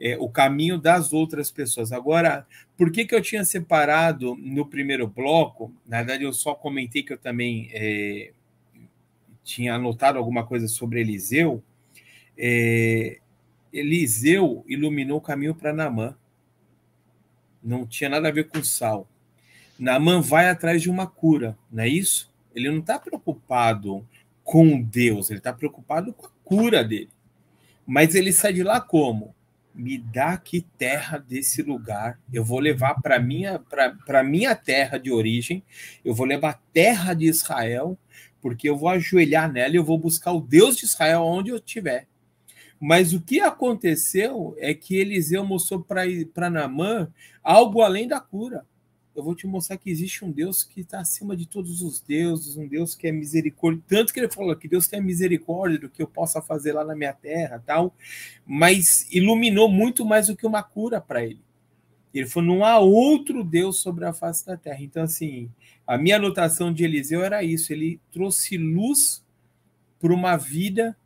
[0.00, 1.92] é, o caminho das outras pessoas.
[1.92, 2.46] Agora,
[2.76, 5.72] por que, que eu tinha separado no primeiro bloco?
[5.86, 8.32] Na verdade, eu só comentei que eu também é,
[9.44, 11.62] tinha anotado alguma coisa sobre Eliseu.
[12.36, 13.18] É,
[13.70, 16.16] Eliseu iluminou o caminho para Namã.
[17.62, 19.06] Não tinha nada a ver com sal.
[19.78, 22.30] Namã vai atrás de uma cura, não é isso?
[22.54, 24.06] Ele não está preocupado
[24.42, 27.10] com Deus, ele está preocupado com a cura dele.
[27.86, 29.34] Mas ele sai de lá como?
[29.74, 32.18] Me dá aqui terra desse lugar.
[32.32, 33.58] Eu vou levar para minha
[34.06, 35.62] para minha terra de origem.
[36.04, 37.98] Eu vou levar terra de Israel,
[38.40, 41.56] porque eu vou ajoelhar nela e eu vou buscar o Deus de Israel onde eu
[41.56, 42.06] estiver.
[42.80, 47.12] Mas o que aconteceu é que Eliseu mostrou para Namã
[47.42, 48.64] algo além da cura.
[49.14, 52.56] Eu vou te mostrar que existe um Deus que está acima de todos os deuses,
[52.56, 53.82] um Deus que é misericórdia.
[53.88, 56.94] Tanto que ele falou que Deus tem misericórdia do que eu possa fazer lá na
[56.94, 57.94] minha terra, tal.
[58.46, 61.42] Mas iluminou muito mais do que uma cura para ele.
[62.14, 64.82] Ele falou: não há outro Deus sobre a face da terra.
[64.82, 65.50] Então, assim,
[65.86, 67.72] a minha anotação de Eliseu era isso.
[67.72, 69.24] Ele trouxe luz
[70.00, 70.96] para uma vida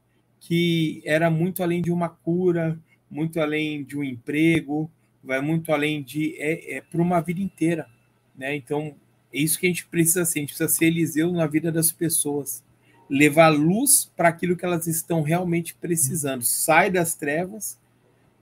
[0.41, 2.79] que era muito além de uma cura,
[3.11, 4.91] muito além de um emprego,
[5.25, 7.89] vai muito além de é, é para uma vida inteira,
[8.37, 8.55] né?
[8.55, 8.95] Então
[9.33, 10.39] é isso que a gente precisa ser.
[10.39, 12.63] A gente precisa ser Eliseu na vida das pessoas,
[13.09, 16.43] levar luz para aquilo que elas estão realmente precisando.
[16.43, 17.79] Sai das trevas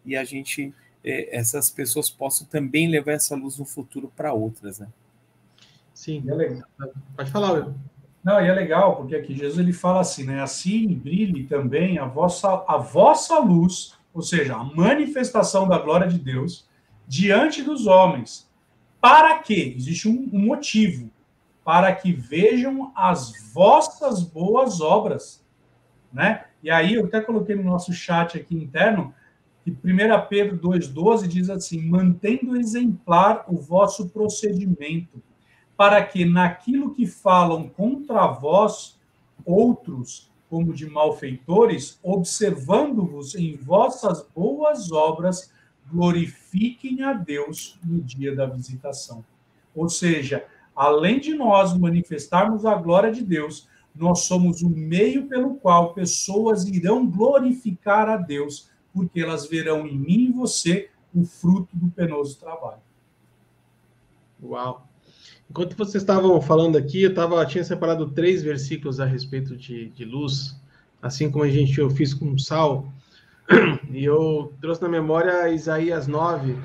[0.05, 0.75] e a gente
[1.05, 4.89] é, essas pessoas possam também levar essa luz no futuro para outras, né?
[5.95, 6.69] Sim, é legal.
[7.17, 7.75] Pode falar, Will.
[8.25, 10.41] Não, e é legal, porque aqui Jesus ele fala assim, né?
[10.43, 16.19] Assim brilhe também a vossa, a vossa luz, ou seja, a manifestação da glória de
[16.19, 16.69] Deus
[17.07, 18.51] diante dos homens.
[19.01, 19.75] Para quê?
[19.77, 21.11] Existe um, um motivo.
[21.65, 25.45] Para que vejam as vossas boas obras.
[26.13, 26.45] Né?
[26.63, 29.15] E aí, eu até coloquei no nosso chat aqui interno,
[29.65, 29.77] que 1
[30.29, 35.23] Pedro 2,12 diz assim: mantendo exemplar o vosso procedimento
[35.77, 39.01] para que naquilo que falam contra vós,
[39.45, 45.53] outros, como de malfeitores, observando-vos em vossas boas obras,
[45.91, 49.25] glorifiquem a Deus no dia da visitação.
[49.75, 55.55] Ou seja, além de nós manifestarmos a glória de Deus, nós somos o meio pelo
[55.57, 61.77] qual pessoas irão glorificar a Deus, porque elas verão em mim e você o fruto
[61.77, 62.81] do penoso trabalho.
[64.43, 64.89] Uau!
[65.51, 70.05] Enquanto vocês estavam falando aqui, eu tava, tinha separado três versículos a respeito de, de
[70.05, 70.59] luz,
[71.03, 72.91] assim como a gente eu fiz com Sal,
[73.91, 76.57] e eu trouxe na memória Isaías 9,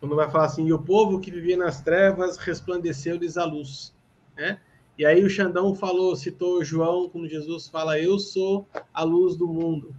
[0.00, 3.94] quando vai falar assim: e o povo que vivia nas trevas resplandeceu-lhes a luz.
[4.36, 4.58] Né?
[4.98, 9.46] E aí o Xandão falou, citou João, quando Jesus fala: Eu sou a luz do
[9.46, 9.94] mundo.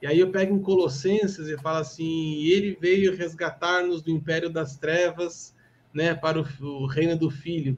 [0.00, 4.76] E aí eu pego em Colossenses e fala assim: Ele veio resgatar-nos do império das
[4.76, 5.54] trevas
[5.92, 7.76] né, para o, o reino do Filho.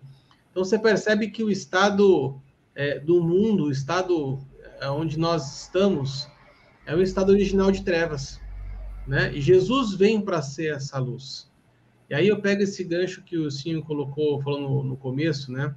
[0.50, 2.40] Então você percebe que o estado
[2.74, 4.38] é, do mundo, o estado
[4.80, 6.28] é, onde nós estamos,
[6.90, 8.40] é o estado original de trevas,
[9.06, 9.32] né?
[9.32, 11.48] E Jesus vem para ser essa luz.
[12.08, 15.72] E aí eu pego esse gancho que o Sinho colocou, falou no, começo, né?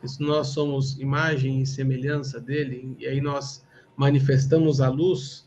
[0.00, 3.62] Que nós somos imagem e semelhança dele, e aí nós
[3.94, 5.46] manifestamos a luz.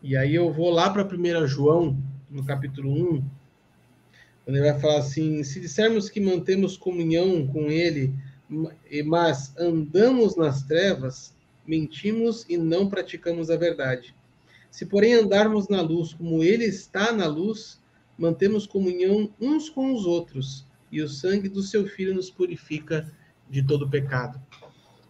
[0.00, 1.98] E aí eu vou lá para 1 João,
[2.30, 3.24] no capítulo 1,
[4.44, 8.14] quando ele vai falar assim: se dissermos que mantemos comunhão com ele,
[9.06, 11.34] mas andamos nas trevas,
[11.66, 14.14] mentimos e não praticamos a verdade.
[14.72, 17.78] Se, porém, andarmos na luz como ele está na luz,
[18.16, 23.06] mantemos comunhão uns com os outros, e o sangue do seu filho nos purifica
[23.50, 24.40] de todo pecado.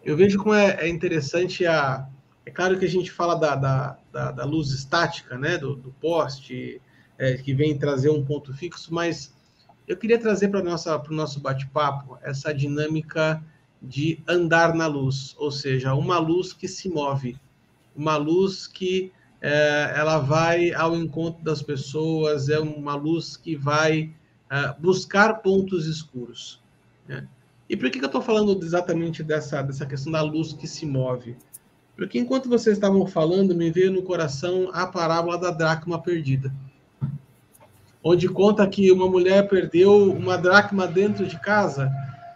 [0.03, 2.09] Eu vejo como é, é interessante a.
[2.45, 5.93] É claro que a gente fala da, da, da, da luz estática, né, do, do
[5.93, 6.81] poste,
[7.17, 9.33] é, que vem trazer um ponto fixo, mas
[9.87, 13.41] eu queria trazer para o nosso bate-papo essa dinâmica
[13.81, 17.37] de andar na luz, ou seja, uma luz que se move,
[17.95, 19.13] uma luz que
[19.43, 24.11] é, ela vai ao encontro das pessoas, é uma luz que vai
[24.49, 26.59] é, buscar pontos escuros.
[27.07, 27.27] Né?
[27.69, 30.85] E por que, que eu estou falando exatamente dessa, dessa questão da luz que se
[30.85, 31.35] move?
[31.95, 36.51] Porque enquanto vocês estavam falando, me veio no coração a parábola da dracma perdida
[38.03, 41.89] onde conta que uma mulher perdeu uma dracma dentro de casa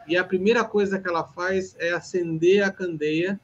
[0.07, 3.37] e a primeira coisa que ela faz é acender a candeia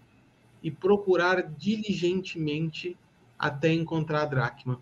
[0.63, 2.97] e procurar diligentemente
[3.43, 4.79] até encontrar a dracma.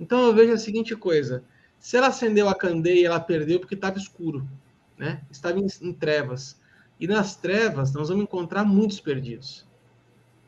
[0.00, 1.44] Então eu vejo a seguinte coisa:
[1.78, 4.44] se ela acendeu a candeia, ela perdeu porque estava escuro,
[4.98, 5.22] né?
[5.30, 6.60] Estava em, em trevas.
[6.98, 9.64] E nas trevas nós vamos encontrar muitos perdidos.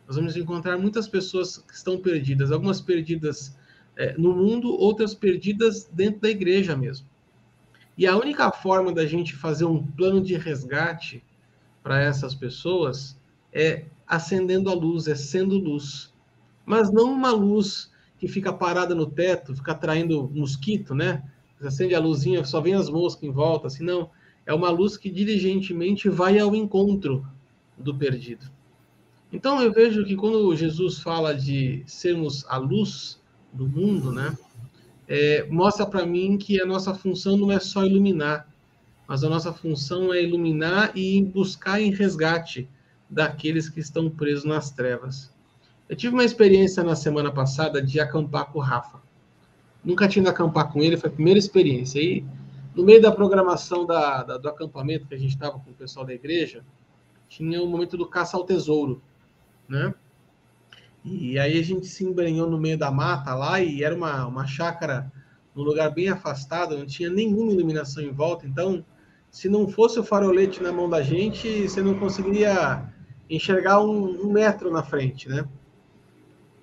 [0.05, 3.57] Nós vamos encontrar muitas pessoas que estão perdidas, algumas perdidas
[3.97, 7.07] é, no mundo, outras perdidas dentro da igreja mesmo.
[7.97, 11.23] E a única forma da gente fazer um plano de resgate
[11.85, 13.17] para essas pessoas
[13.53, 16.13] é acendendo a luz, é sendo luz.
[16.69, 21.23] Mas não uma luz que fica parada no teto, fica atraindo mosquito, né?
[21.59, 24.11] Você acende a luzinha, só vem as moscas em volta, assim, não.
[24.45, 27.27] É uma luz que diligentemente vai ao encontro
[27.77, 28.47] do perdido.
[29.33, 33.19] Então eu vejo que quando Jesus fala de sermos a luz,
[33.51, 34.37] do mundo, né?
[35.07, 38.47] É, mostra para mim que a nossa função não é só iluminar,
[39.07, 42.69] mas a nossa função é iluminar e buscar em resgate
[43.09, 45.33] daqueles que estão presos nas trevas.
[45.89, 49.01] Eu tive uma experiência na semana passada de acampar com o Rafa.
[49.83, 51.99] Nunca tinha ido acampar com ele, foi a primeira experiência.
[51.99, 52.25] E
[52.75, 56.05] no meio da programação da, da, do acampamento que a gente estava com o pessoal
[56.05, 56.63] da igreja,
[57.29, 59.01] tinha o um momento do caça ao tesouro,
[59.67, 59.95] né?
[61.05, 64.47] E aí a gente se embrenhou no meio da mata lá e era uma, uma
[64.47, 65.11] chácara
[65.55, 68.85] num lugar bem afastado, não tinha nenhuma iluminação em volta, então
[69.31, 72.93] se não fosse o farolete na mão da gente, você não conseguiria
[73.29, 75.47] enxergar um, um metro na frente, né?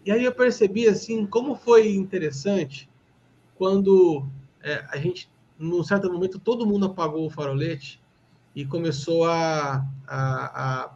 [0.06, 2.88] E aí eu percebi assim como foi interessante
[3.56, 4.24] quando
[4.62, 8.00] é, a gente, num certo momento, todo mundo apagou o farolete
[8.56, 10.96] e começou a, a, a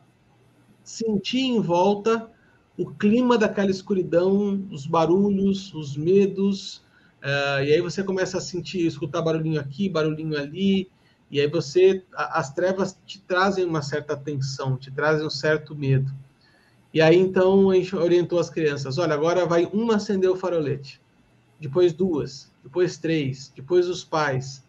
[0.84, 2.32] sentir em volta
[2.78, 6.78] o clima daquela escuridão, os barulhos, os medos,
[7.22, 10.90] uh, e aí você começa a sentir, escutar barulhinho aqui, barulhinho ali,
[11.30, 16.10] e aí você, as trevas te trazem uma certa tensão, te trazem um certo medo.
[16.94, 21.00] E aí então a gente orientou as crianças: olha, agora vai uma acender o farolete,
[21.60, 24.64] depois duas, depois três, depois os pais.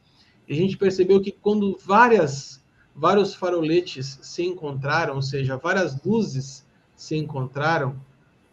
[0.47, 2.63] E a gente percebeu que quando várias,
[2.95, 7.99] vários faroletes se encontraram, ou seja, várias luzes se encontraram,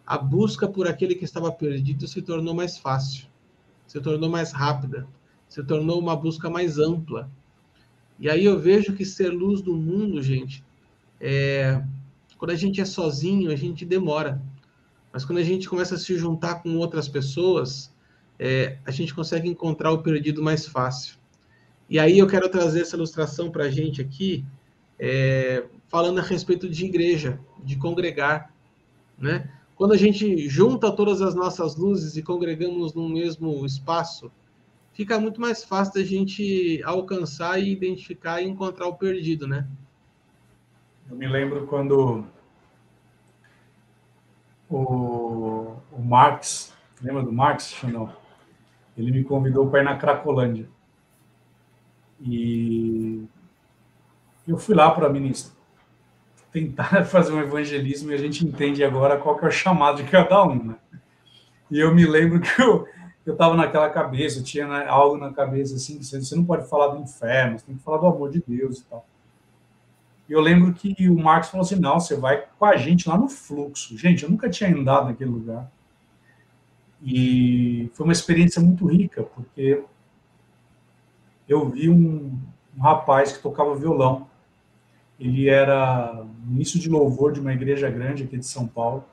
[0.06, 3.28] a busca por aquele que estava perdido se tornou mais fácil,
[3.86, 5.06] se tornou mais rápida,
[5.50, 7.30] se tornou uma busca mais ampla.
[8.20, 10.64] E aí eu vejo que ser luz do mundo, gente,
[11.20, 11.84] é...
[12.38, 14.42] quando a gente é sozinho, a gente demora.
[15.12, 17.94] Mas quando a gente começa a se juntar com outras pessoas,
[18.38, 18.78] é...
[18.86, 21.18] a gente consegue encontrar o perdido mais fácil.
[21.90, 24.46] E aí eu quero trazer essa ilustração para a gente aqui,
[25.00, 25.66] é...
[25.88, 28.54] falando a respeito de igreja, de congregar,
[29.18, 29.50] né?
[29.76, 34.32] Quando a gente junta todas as nossas luzes e congregamos num mesmo espaço,
[34.92, 39.68] fica muito mais fácil da gente alcançar e identificar e encontrar o perdido, né?
[41.10, 42.26] Eu me lembro quando
[44.70, 47.82] o, o Marx, lembra do Marx?
[48.98, 50.68] Ele me convidou para ir na Cracolândia.
[52.20, 53.24] E
[54.46, 55.56] eu fui lá para ministrar,
[56.52, 60.10] tentar fazer um evangelismo e a gente entende agora qual que é o chamado de
[60.10, 60.76] cada um, né?
[61.70, 62.88] E eu me lembro que eu,
[63.26, 67.02] eu estava naquela cabeça, tinha né, algo na cabeça assim, você não pode falar do
[67.02, 69.06] inferno, você tem que falar do amor de Deus e tal.
[70.30, 73.18] E eu lembro que o Marcos falou assim: não, você vai com a gente lá
[73.18, 73.98] no fluxo.
[73.98, 75.72] Gente, eu nunca tinha andado naquele lugar.
[77.02, 79.84] E foi uma experiência muito rica, porque
[81.48, 82.38] eu vi um,
[82.76, 84.28] um rapaz que tocava violão.
[85.20, 89.04] Ele era ministro de louvor de uma igreja grande aqui de São Paulo.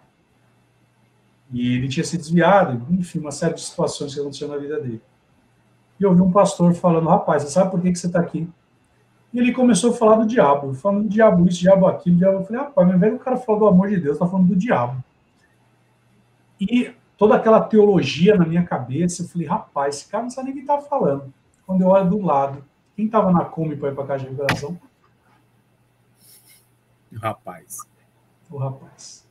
[1.53, 5.01] E ele tinha se desviado, enfim, uma série de situações que aconteceram na vida dele.
[6.01, 8.49] E eu vi um pastor falando, rapaz, você sabe por que, que você está aqui?
[9.35, 12.39] E ele começou a falar do diabo, falando do diabo isso, diabo aquilo, diabo.
[12.39, 14.55] Eu falei, rapaz, mas velho, o cara falou do amor de Deus, está falando do
[14.55, 15.03] diabo.
[16.61, 20.53] E toda aquela teologia na minha cabeça, eu falei, rapaz, esse cara não sabe nem
[20.53, 21.35] o que está falando.
[21.67, 22.65] Quando eu olho do lado,
[22.95, 24.79] quem estava na Kombi para ir para a Caixa de Revelação?
[27.13, 27.79] O rapaz.
[28.49, 29.27] O rapaz.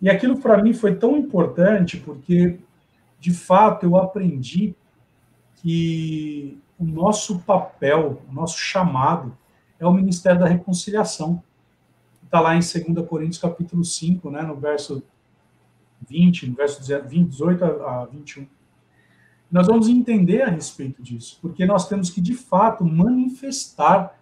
[0.00, 2.58] E aquilo para mim foi tão importante porque,
[3.18, 4.74] de fato, eu aprendi
[5.56, 9.36] que o nosso papel, o nosso chamado
[9.78, 11.42] é o ministério da reconciliação.
[12.24, 15.02] Está lá em 2 Coríntios capítulo 5, né, no verso
[16.08, 18.46] 20, no verso 18 a 21.
[19.52, 24.18] Nós vamos entender a respeito disso, porque nós temos que, de fato, manifestar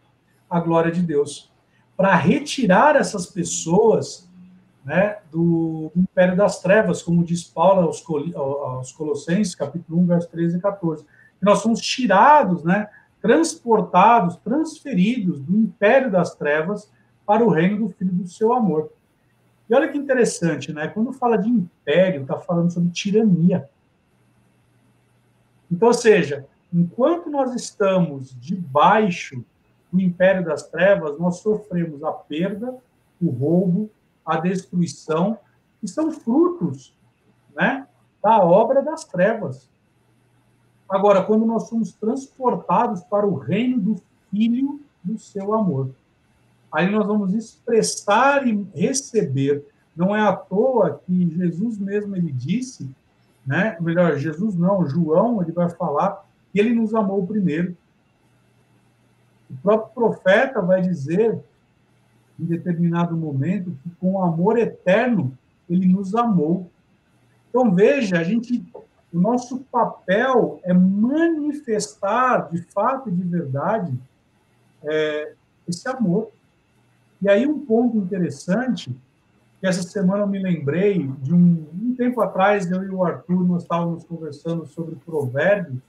[0.51, 1.53] a glória de Deus.
[1.97, 4.29] Para retirar essas pessoas
[4.85, 8.03] né, do, do, império das trevas, como diz Paulo aos,
[8.35, 11.07] aos Colossenses, capítulo 1, verso 13 e 14.
[11.41, 12.89] Nós somos tirados, né,
[13.21, 16.91] transportados, transferidos do império das trevas
[17.27, 18.91] para o reino do Filho do seu amor.
[19.69, 20.89] E olha que interessante, né?
[20.89, 23.69] Quando fala de império, está falando sobre tirania.
[25.71, 29.45] Então, ou seja, enquanto nós estamos debaixo
[29.93, 32.75] do império das trevas, nós sofremos a perda,
[33.21, 33.91] o roubo,
[34.25, 35.39] a destruição,
[35.81, 36.97] que são frutos
[37.55, 37.87] né,
[38.23, 39.69] da obra das trevas.
[40.89, 43.97] Agora, quando nós somos transportados para o reino do
[44.31, 45.91] Filho do seu amor,
[46.73, 49.65] aí nós vamos expressar e receber.
[49.97, 52.89] Não é à toa que Jesus mesmo ele disse,
[53.47, 53.77] né?
[53.81, 57.77] Melhor, Jesus não, João, ele vai falar que ele nos amou primeiro.
[59.51, 61.43] O próprio profeta vai dizer
[62.39, 65.37] em determinado momento, que com amor eterno
[65.69, 66.71] ele nos amou.
[67.49, 68.65] Então veja, a gente,
[69.13, 73.99] o nosso papel é manifestar de fato e de verdade
[74.83, 75.33] é,
[75.67, 76.31] esse amor.
[77.21, 78.95] E aí um ponto interessante
[79.61, 83.45] que essa semana eu me lembrei de um, um tempo atrás eu e o Arthur
[83.45, 85.81] nós estávamos conversando sobre provérbios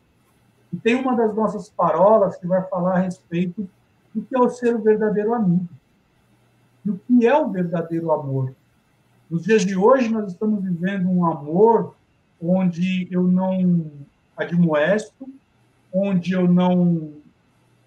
[0.74, 3.70] E tem uma das nossas parolas que vai falar a respeito
[4.16, 5.68] do que é o ser o verdadeiro amigo.
[6.86, 8.54] E o que é o verdadeiro amor.
[9.30, 11.94] Nos dias de hoje, nós estamos vivendo um amor
[12.42, 13.92] onde eu não
[14.36, 15.28] admoesto,
[15.94, 17.12] onde eu não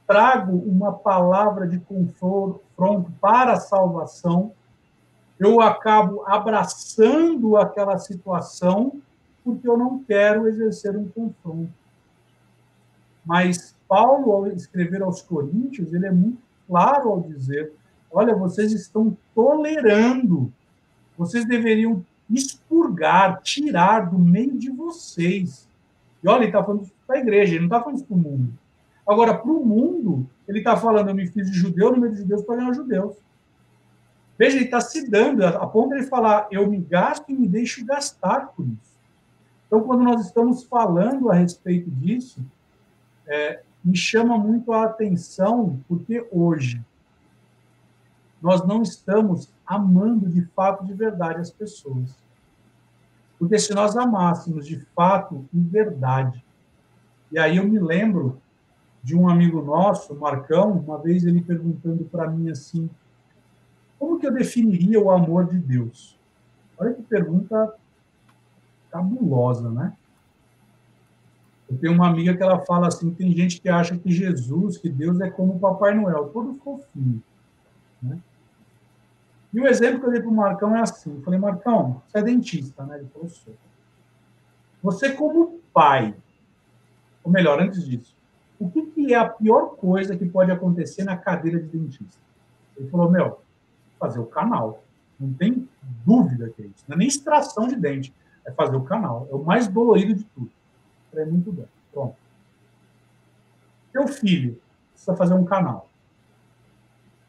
[0.06, 4.52] trago uma palavra de confronto para a salvação,
[5.38, 9.00] eu acabo abraçando aquela situação
[9.44, 11.72] porque eu não quero exercer um confronto.
[13.24, 17.72] Mas Paulo, ao escrever aos Coríntios, ele é muito claro ao dizer:
[18.10, 20.52] olha, vocês estão tolerando,
[21.16, 25.68] vocês deveriam expurgar, tirar do meio de vocês.
[26.22, 28.18] E olha, ele está falando para a igreja, ele não está falando isso para o
[28.18, 28.52] mundo.
[29.06, 32.20] Agora, para o mundo, ele está falando: eu me fiz de judeu no meio de
[32.20, 33.16] judeus para ganhar judeus.
[34.38, 37.48] Veja, ele está se dando, a ponto de ele falar: eu me gasto e me
[37.48, 38.92] deixo gastar por isso.
[39.66, 42.40] Então, quando nós estamos falando a respeito disso,
[43.26, 46.80] é, me chama muito a atenção, porque hoje
[48.40, 52.21] nós não estamos amando de fato, de verdade, as pessoas.
[53.42, 56.44] Porque se nós amássemos de fato e verdade,
[57.32, 58.40] e aí eu me lembro
[59.02, 62.88] de um amigo nosso, Marcão, uma vez ele perguntando para mim assim:
[63.98, 66.16] como que eu definiria o amor de Deus?
[66.78, 67.74] Olha que pergunta
[68.92, 69.92] cabulosa, né?
[71.68, 74.88] Eu tenho uma amiga que ela fala assim, tem gente que acha que Jesus, que
[74.88, 77.20] Deus é como o Papai Noel, todo fofinho.
[78.00, 78.20] Né?
[79.52, 82.18] E o exemplo que eu dei para o Marcão é assim, eu falei, Marcão, você
[82.18, 82.98] é dentista, né?
[82.98, 83.54] Ele falou, sou.
[84.82, 86.14] Você como pai,
[87.22, 88.16] ou melhor, antes disso,
[88.58, 92.20] o que, que é a pior coisa que pode acontecer na cadeira de dentista?
[92.76, 93.40] Ele falou, meu,
[93.98, 94.82] fazer o canal.
[95.18, 95.68] Não tem
[96.04, 96.84] dúvida que é isso.
[96.88, 98.12] Não é nem extração de dente,
[98.44, 99.28] é fazer o canal.
[99.30, 100.50] É o mais dolorido de tudo.
[101.14, 101.66] É muito bem.
[101.92, 102.16] Pronto.
[103.92, 104.60] Teu filho
[104.92, 105.88] precisa fazer um canal.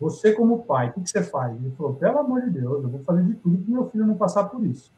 [0.04, 1.56] Você, como pai, o que, você faz?
[1.56, 4.16] Ele falou: pelo amor de Deus, eu vou fazer de tudo para meu filho não
[4.16, 4.92] passar por isso.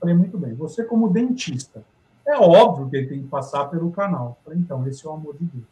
[0.00, 0.54] Falei: muito bem.
[0.54, 1.84] Você, como dentista,
[2.26, 4.36] é óbvio que ele tem que passar pelo canal.
[4.44, 5.64] Falei: então, esse é o amor de Deus.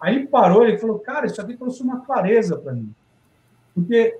[0.00, 2.94] Aí parou e falou: cara, isso aqui trouxe uma clareza para mim.
[3.74, 4.18] Porque,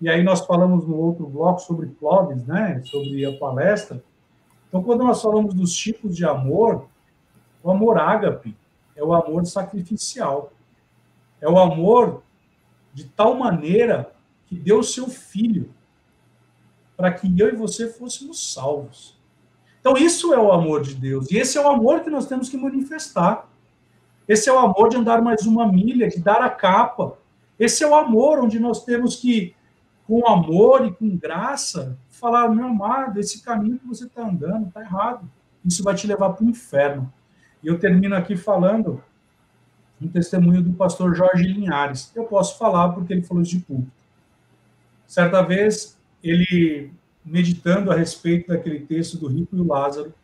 [0.00, 2.82] e aí nós falamos no outro bloco sobre Clóvis, né?
[2.86, 4.02] Sobre a palestra.
[4.68, 6.86] Então, quando nós falamos dos tipos de amor,
[7.62, 8.56] o amor ágape
[8.96, 10.50] é o amor sacrificial.
[11.40, 12.22] É o amor
[12.92, 14.12] de tal maneira
[14.46, 15.74] que deu o seu filho
[16.96, 19.20] para que eu e você fôssemos salvos.
[19.80, 21.30] Então, isso é o amor de Deus.
[21.30, 23.48] E esse é o amor que nós temos que manifestar.
[24.26, 27.16] Esse é o amor de andar mais uma milha, de dar a capa.
[27.58, 29.54] Esse é o amor onde nós temos que,
[30.06, 34.80] com amor e com graça, falar, meu amado, esse caminho que você está andando está
[34.80, 35.30] errado.
[35.64, 37.12] Isso vai te levar para o inferno.
[37.62, 39.02] E eu termino aqui falando
[40.00, 42.12] um testemunho do pastor Jorge Linhares.
[42.14, 43.90] Eu posso falar porque ele falou isso de público.
[45.06, 46.92] Certa vez, ele
[47.24, 50.14] meditando a respeito daquele texto do rico e o Lázaro,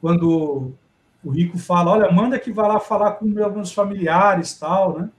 [0.00, 0.72] quando
[1.24, 5.10] o rico fala, olha, manda que vá lá falar com meus familiares, tal, né?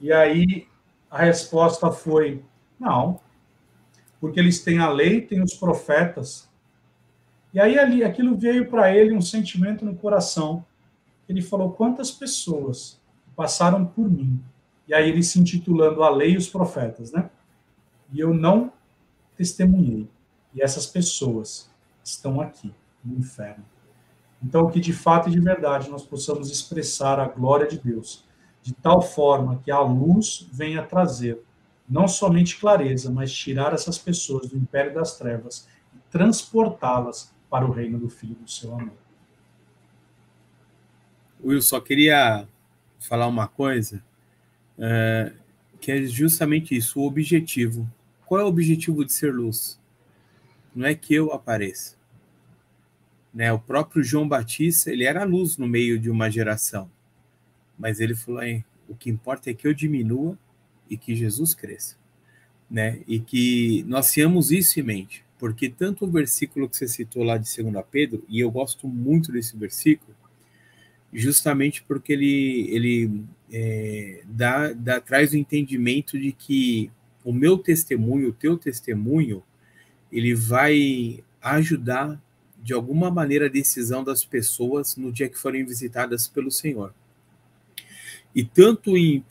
[0.00, 0.66] E aí
[1.10, 2.42] a resposta foi,
[2.78, 3.20] não,
[4.20, 6.48] porque eles têm a lei, têm os profetas.
[7.52, 10.64] E aí ali, aquilo veio para ele um sentimento no coração.
[11.30, 13.00] Ele falou: quantas pessoas
[13.36, 14.42] passaram por mim?
[14.88, 17.30] E aí ele se intitulando A Lei e os Profetas, né?
[18.12, 18.72] E eu não
[19.36, 20.10] testemunhei.
[20.52, 21.70] E essas pessoas
[22.02, 22.74] estão aqui,
[23.04, 23.64] no inferno.
[24.42, 28.24] Então, que de fato e de verdade nós possamos expressar a glória de Deus,
[28.60, 31.40] de tal forma que a luz venha trazer
[31.88, 37.70] não somente clareza, mas tirar essas pessoas do império das trevas e transportá-las para o
[37.70, 39.09] reino do Filho do seu amor.
[41.42, 42.46] Will, só queria
[42.98, 44.02] falar uma coisa,
[44.78, 45.32] é,
[45.80, 47.90] que é justamente isso, o objetivo.
[48.26, 49.80] Qual é o objetivo de ser luz?
[50.74, 51.96] Não é que eu apareça.
[53.32, 53.52] Né?
[53.52, 56.90] O próprio João Batista, ele era luz no meio de uma geração.
[57.78, 58.42] Mas ele falou,
[58.88, 60.38] o que importa é que eu diminua
[60.88, 61.96] e que Jesus cresça.
[62.70, 63.00] Né?
[63.06, 67.36] E que nós tenhamos isso em mente, porque tanto o versículo que você citou lá
[67.36, 70.14] de 2 Pedro, e eu gosto muito desse versículo,
[71.12, 76.90] justamente porque ele, ele é, dá, dá, traz o entendimento de que
[77.24, 79.42] o meu testemunho, o teu testemunho,
[80.10, 82.20] ele vai ajudar
[82.62, 86.94] de alguma maneira a decisão das pessoas no dia que forem visitadas pelo Senhor.
[88.34, 89.24] E tanto em 1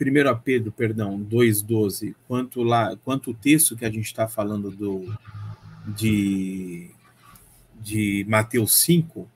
[0.44, 5.16] Pedro, perdão, 2,12, quanto lá, quanto o texto que a gente está falando do,
[5.96, 6.90] de,
[7.80, 9.30] de Mateus 5,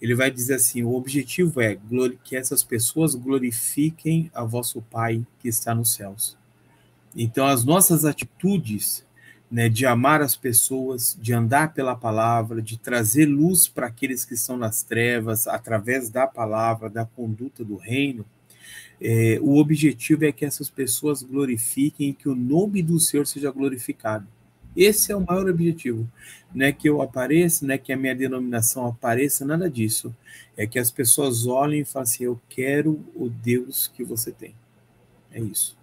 [0.00, 1.78] ele vai dizer assim: o objetivo é
[2.22, 6.36] que essas pessoas glorifiquem a vosso Pai que está nos céus.
[7.14, 9.04] Então, as nossas atitudes
[9.50, 14.34] né, de amar as pessoas, de andar pela palavra, de trazer luz para aqueles que
[14.34, 18.24] estão nas trevas, através da palavra, da conduta do reino,
[19.00, 23.50] é, o objetivo é que essas pessoas glorifiquem e que o nome do Senhor seja
[23.50, 24.26] glorificado.
[24.76, 26.06] Esse é o maior objetivo.
[26.54, 30.14] Não é que eu apareça, não é que a minha denominação apareça, nada disso.
[30.56, 34.54] É que as pessoas olhem e falem assim: eu quero o Deus que você tem.
[35.32, 35.76] É isso.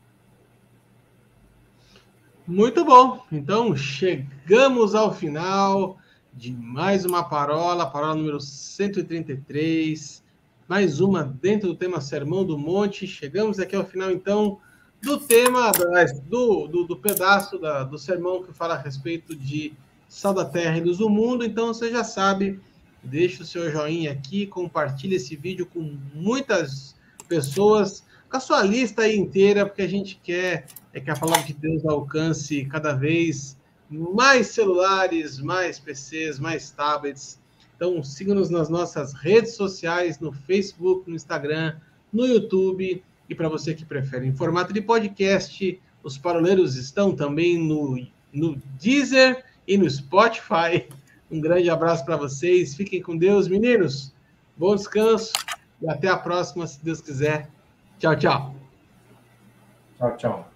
[2.46, 3.24] Muito bom.
[3.32, 5.98] Então, chegamos ao final
[6.34, 10.22] de mais uma parola, parola número 133.
[10.68, 13.08] Mais uma dentro do tema Sermão do Monte.
[13.08, 14.60] Chegamos aqui ao final, então,
[15.04, 15.70] do tema,
[16.30, 19.74] do, do, do pedaço da, do sermão que fala a respeito de
[20.08, 21.44] sal da terra e luz do mundo.
[21.44, 22.58] Então você já sabe,
[23.04, 26.96] deixa o seu joinha aqui, compartilha esse vídeo com muitas
[27.28, 31.46] pessoas, com a sua lista aí inteira, porque a gente quer é que a palavra
[31.48, 33.58] de Deus alcance cada vez
[33.90, 37.42] mais celulares, mais PCs, mais tablets.
[37.76, 41.76] Então siga-nos nas nossas redes sociais, no Facebook, no Instagram,
[42.12, 47.58] no YouTube e para você que prefere em formato de podcast, os paroleiros estão também
[47.58, 47.98] no,
[48.32, 50.88] no Deezer e no Spotify.
[51.32, 52.76] Um grande abraço para vocês.
[52.76, 54.14] Fiquem com Deus, meninos.
[54.58, 55.34] Bom descanso
[55.82, 57.50] e até a próxima, se Deus quiser.
[57.98, 58.56] Tchau, tchau.
[59.98, 60.53] Tchau, tchau.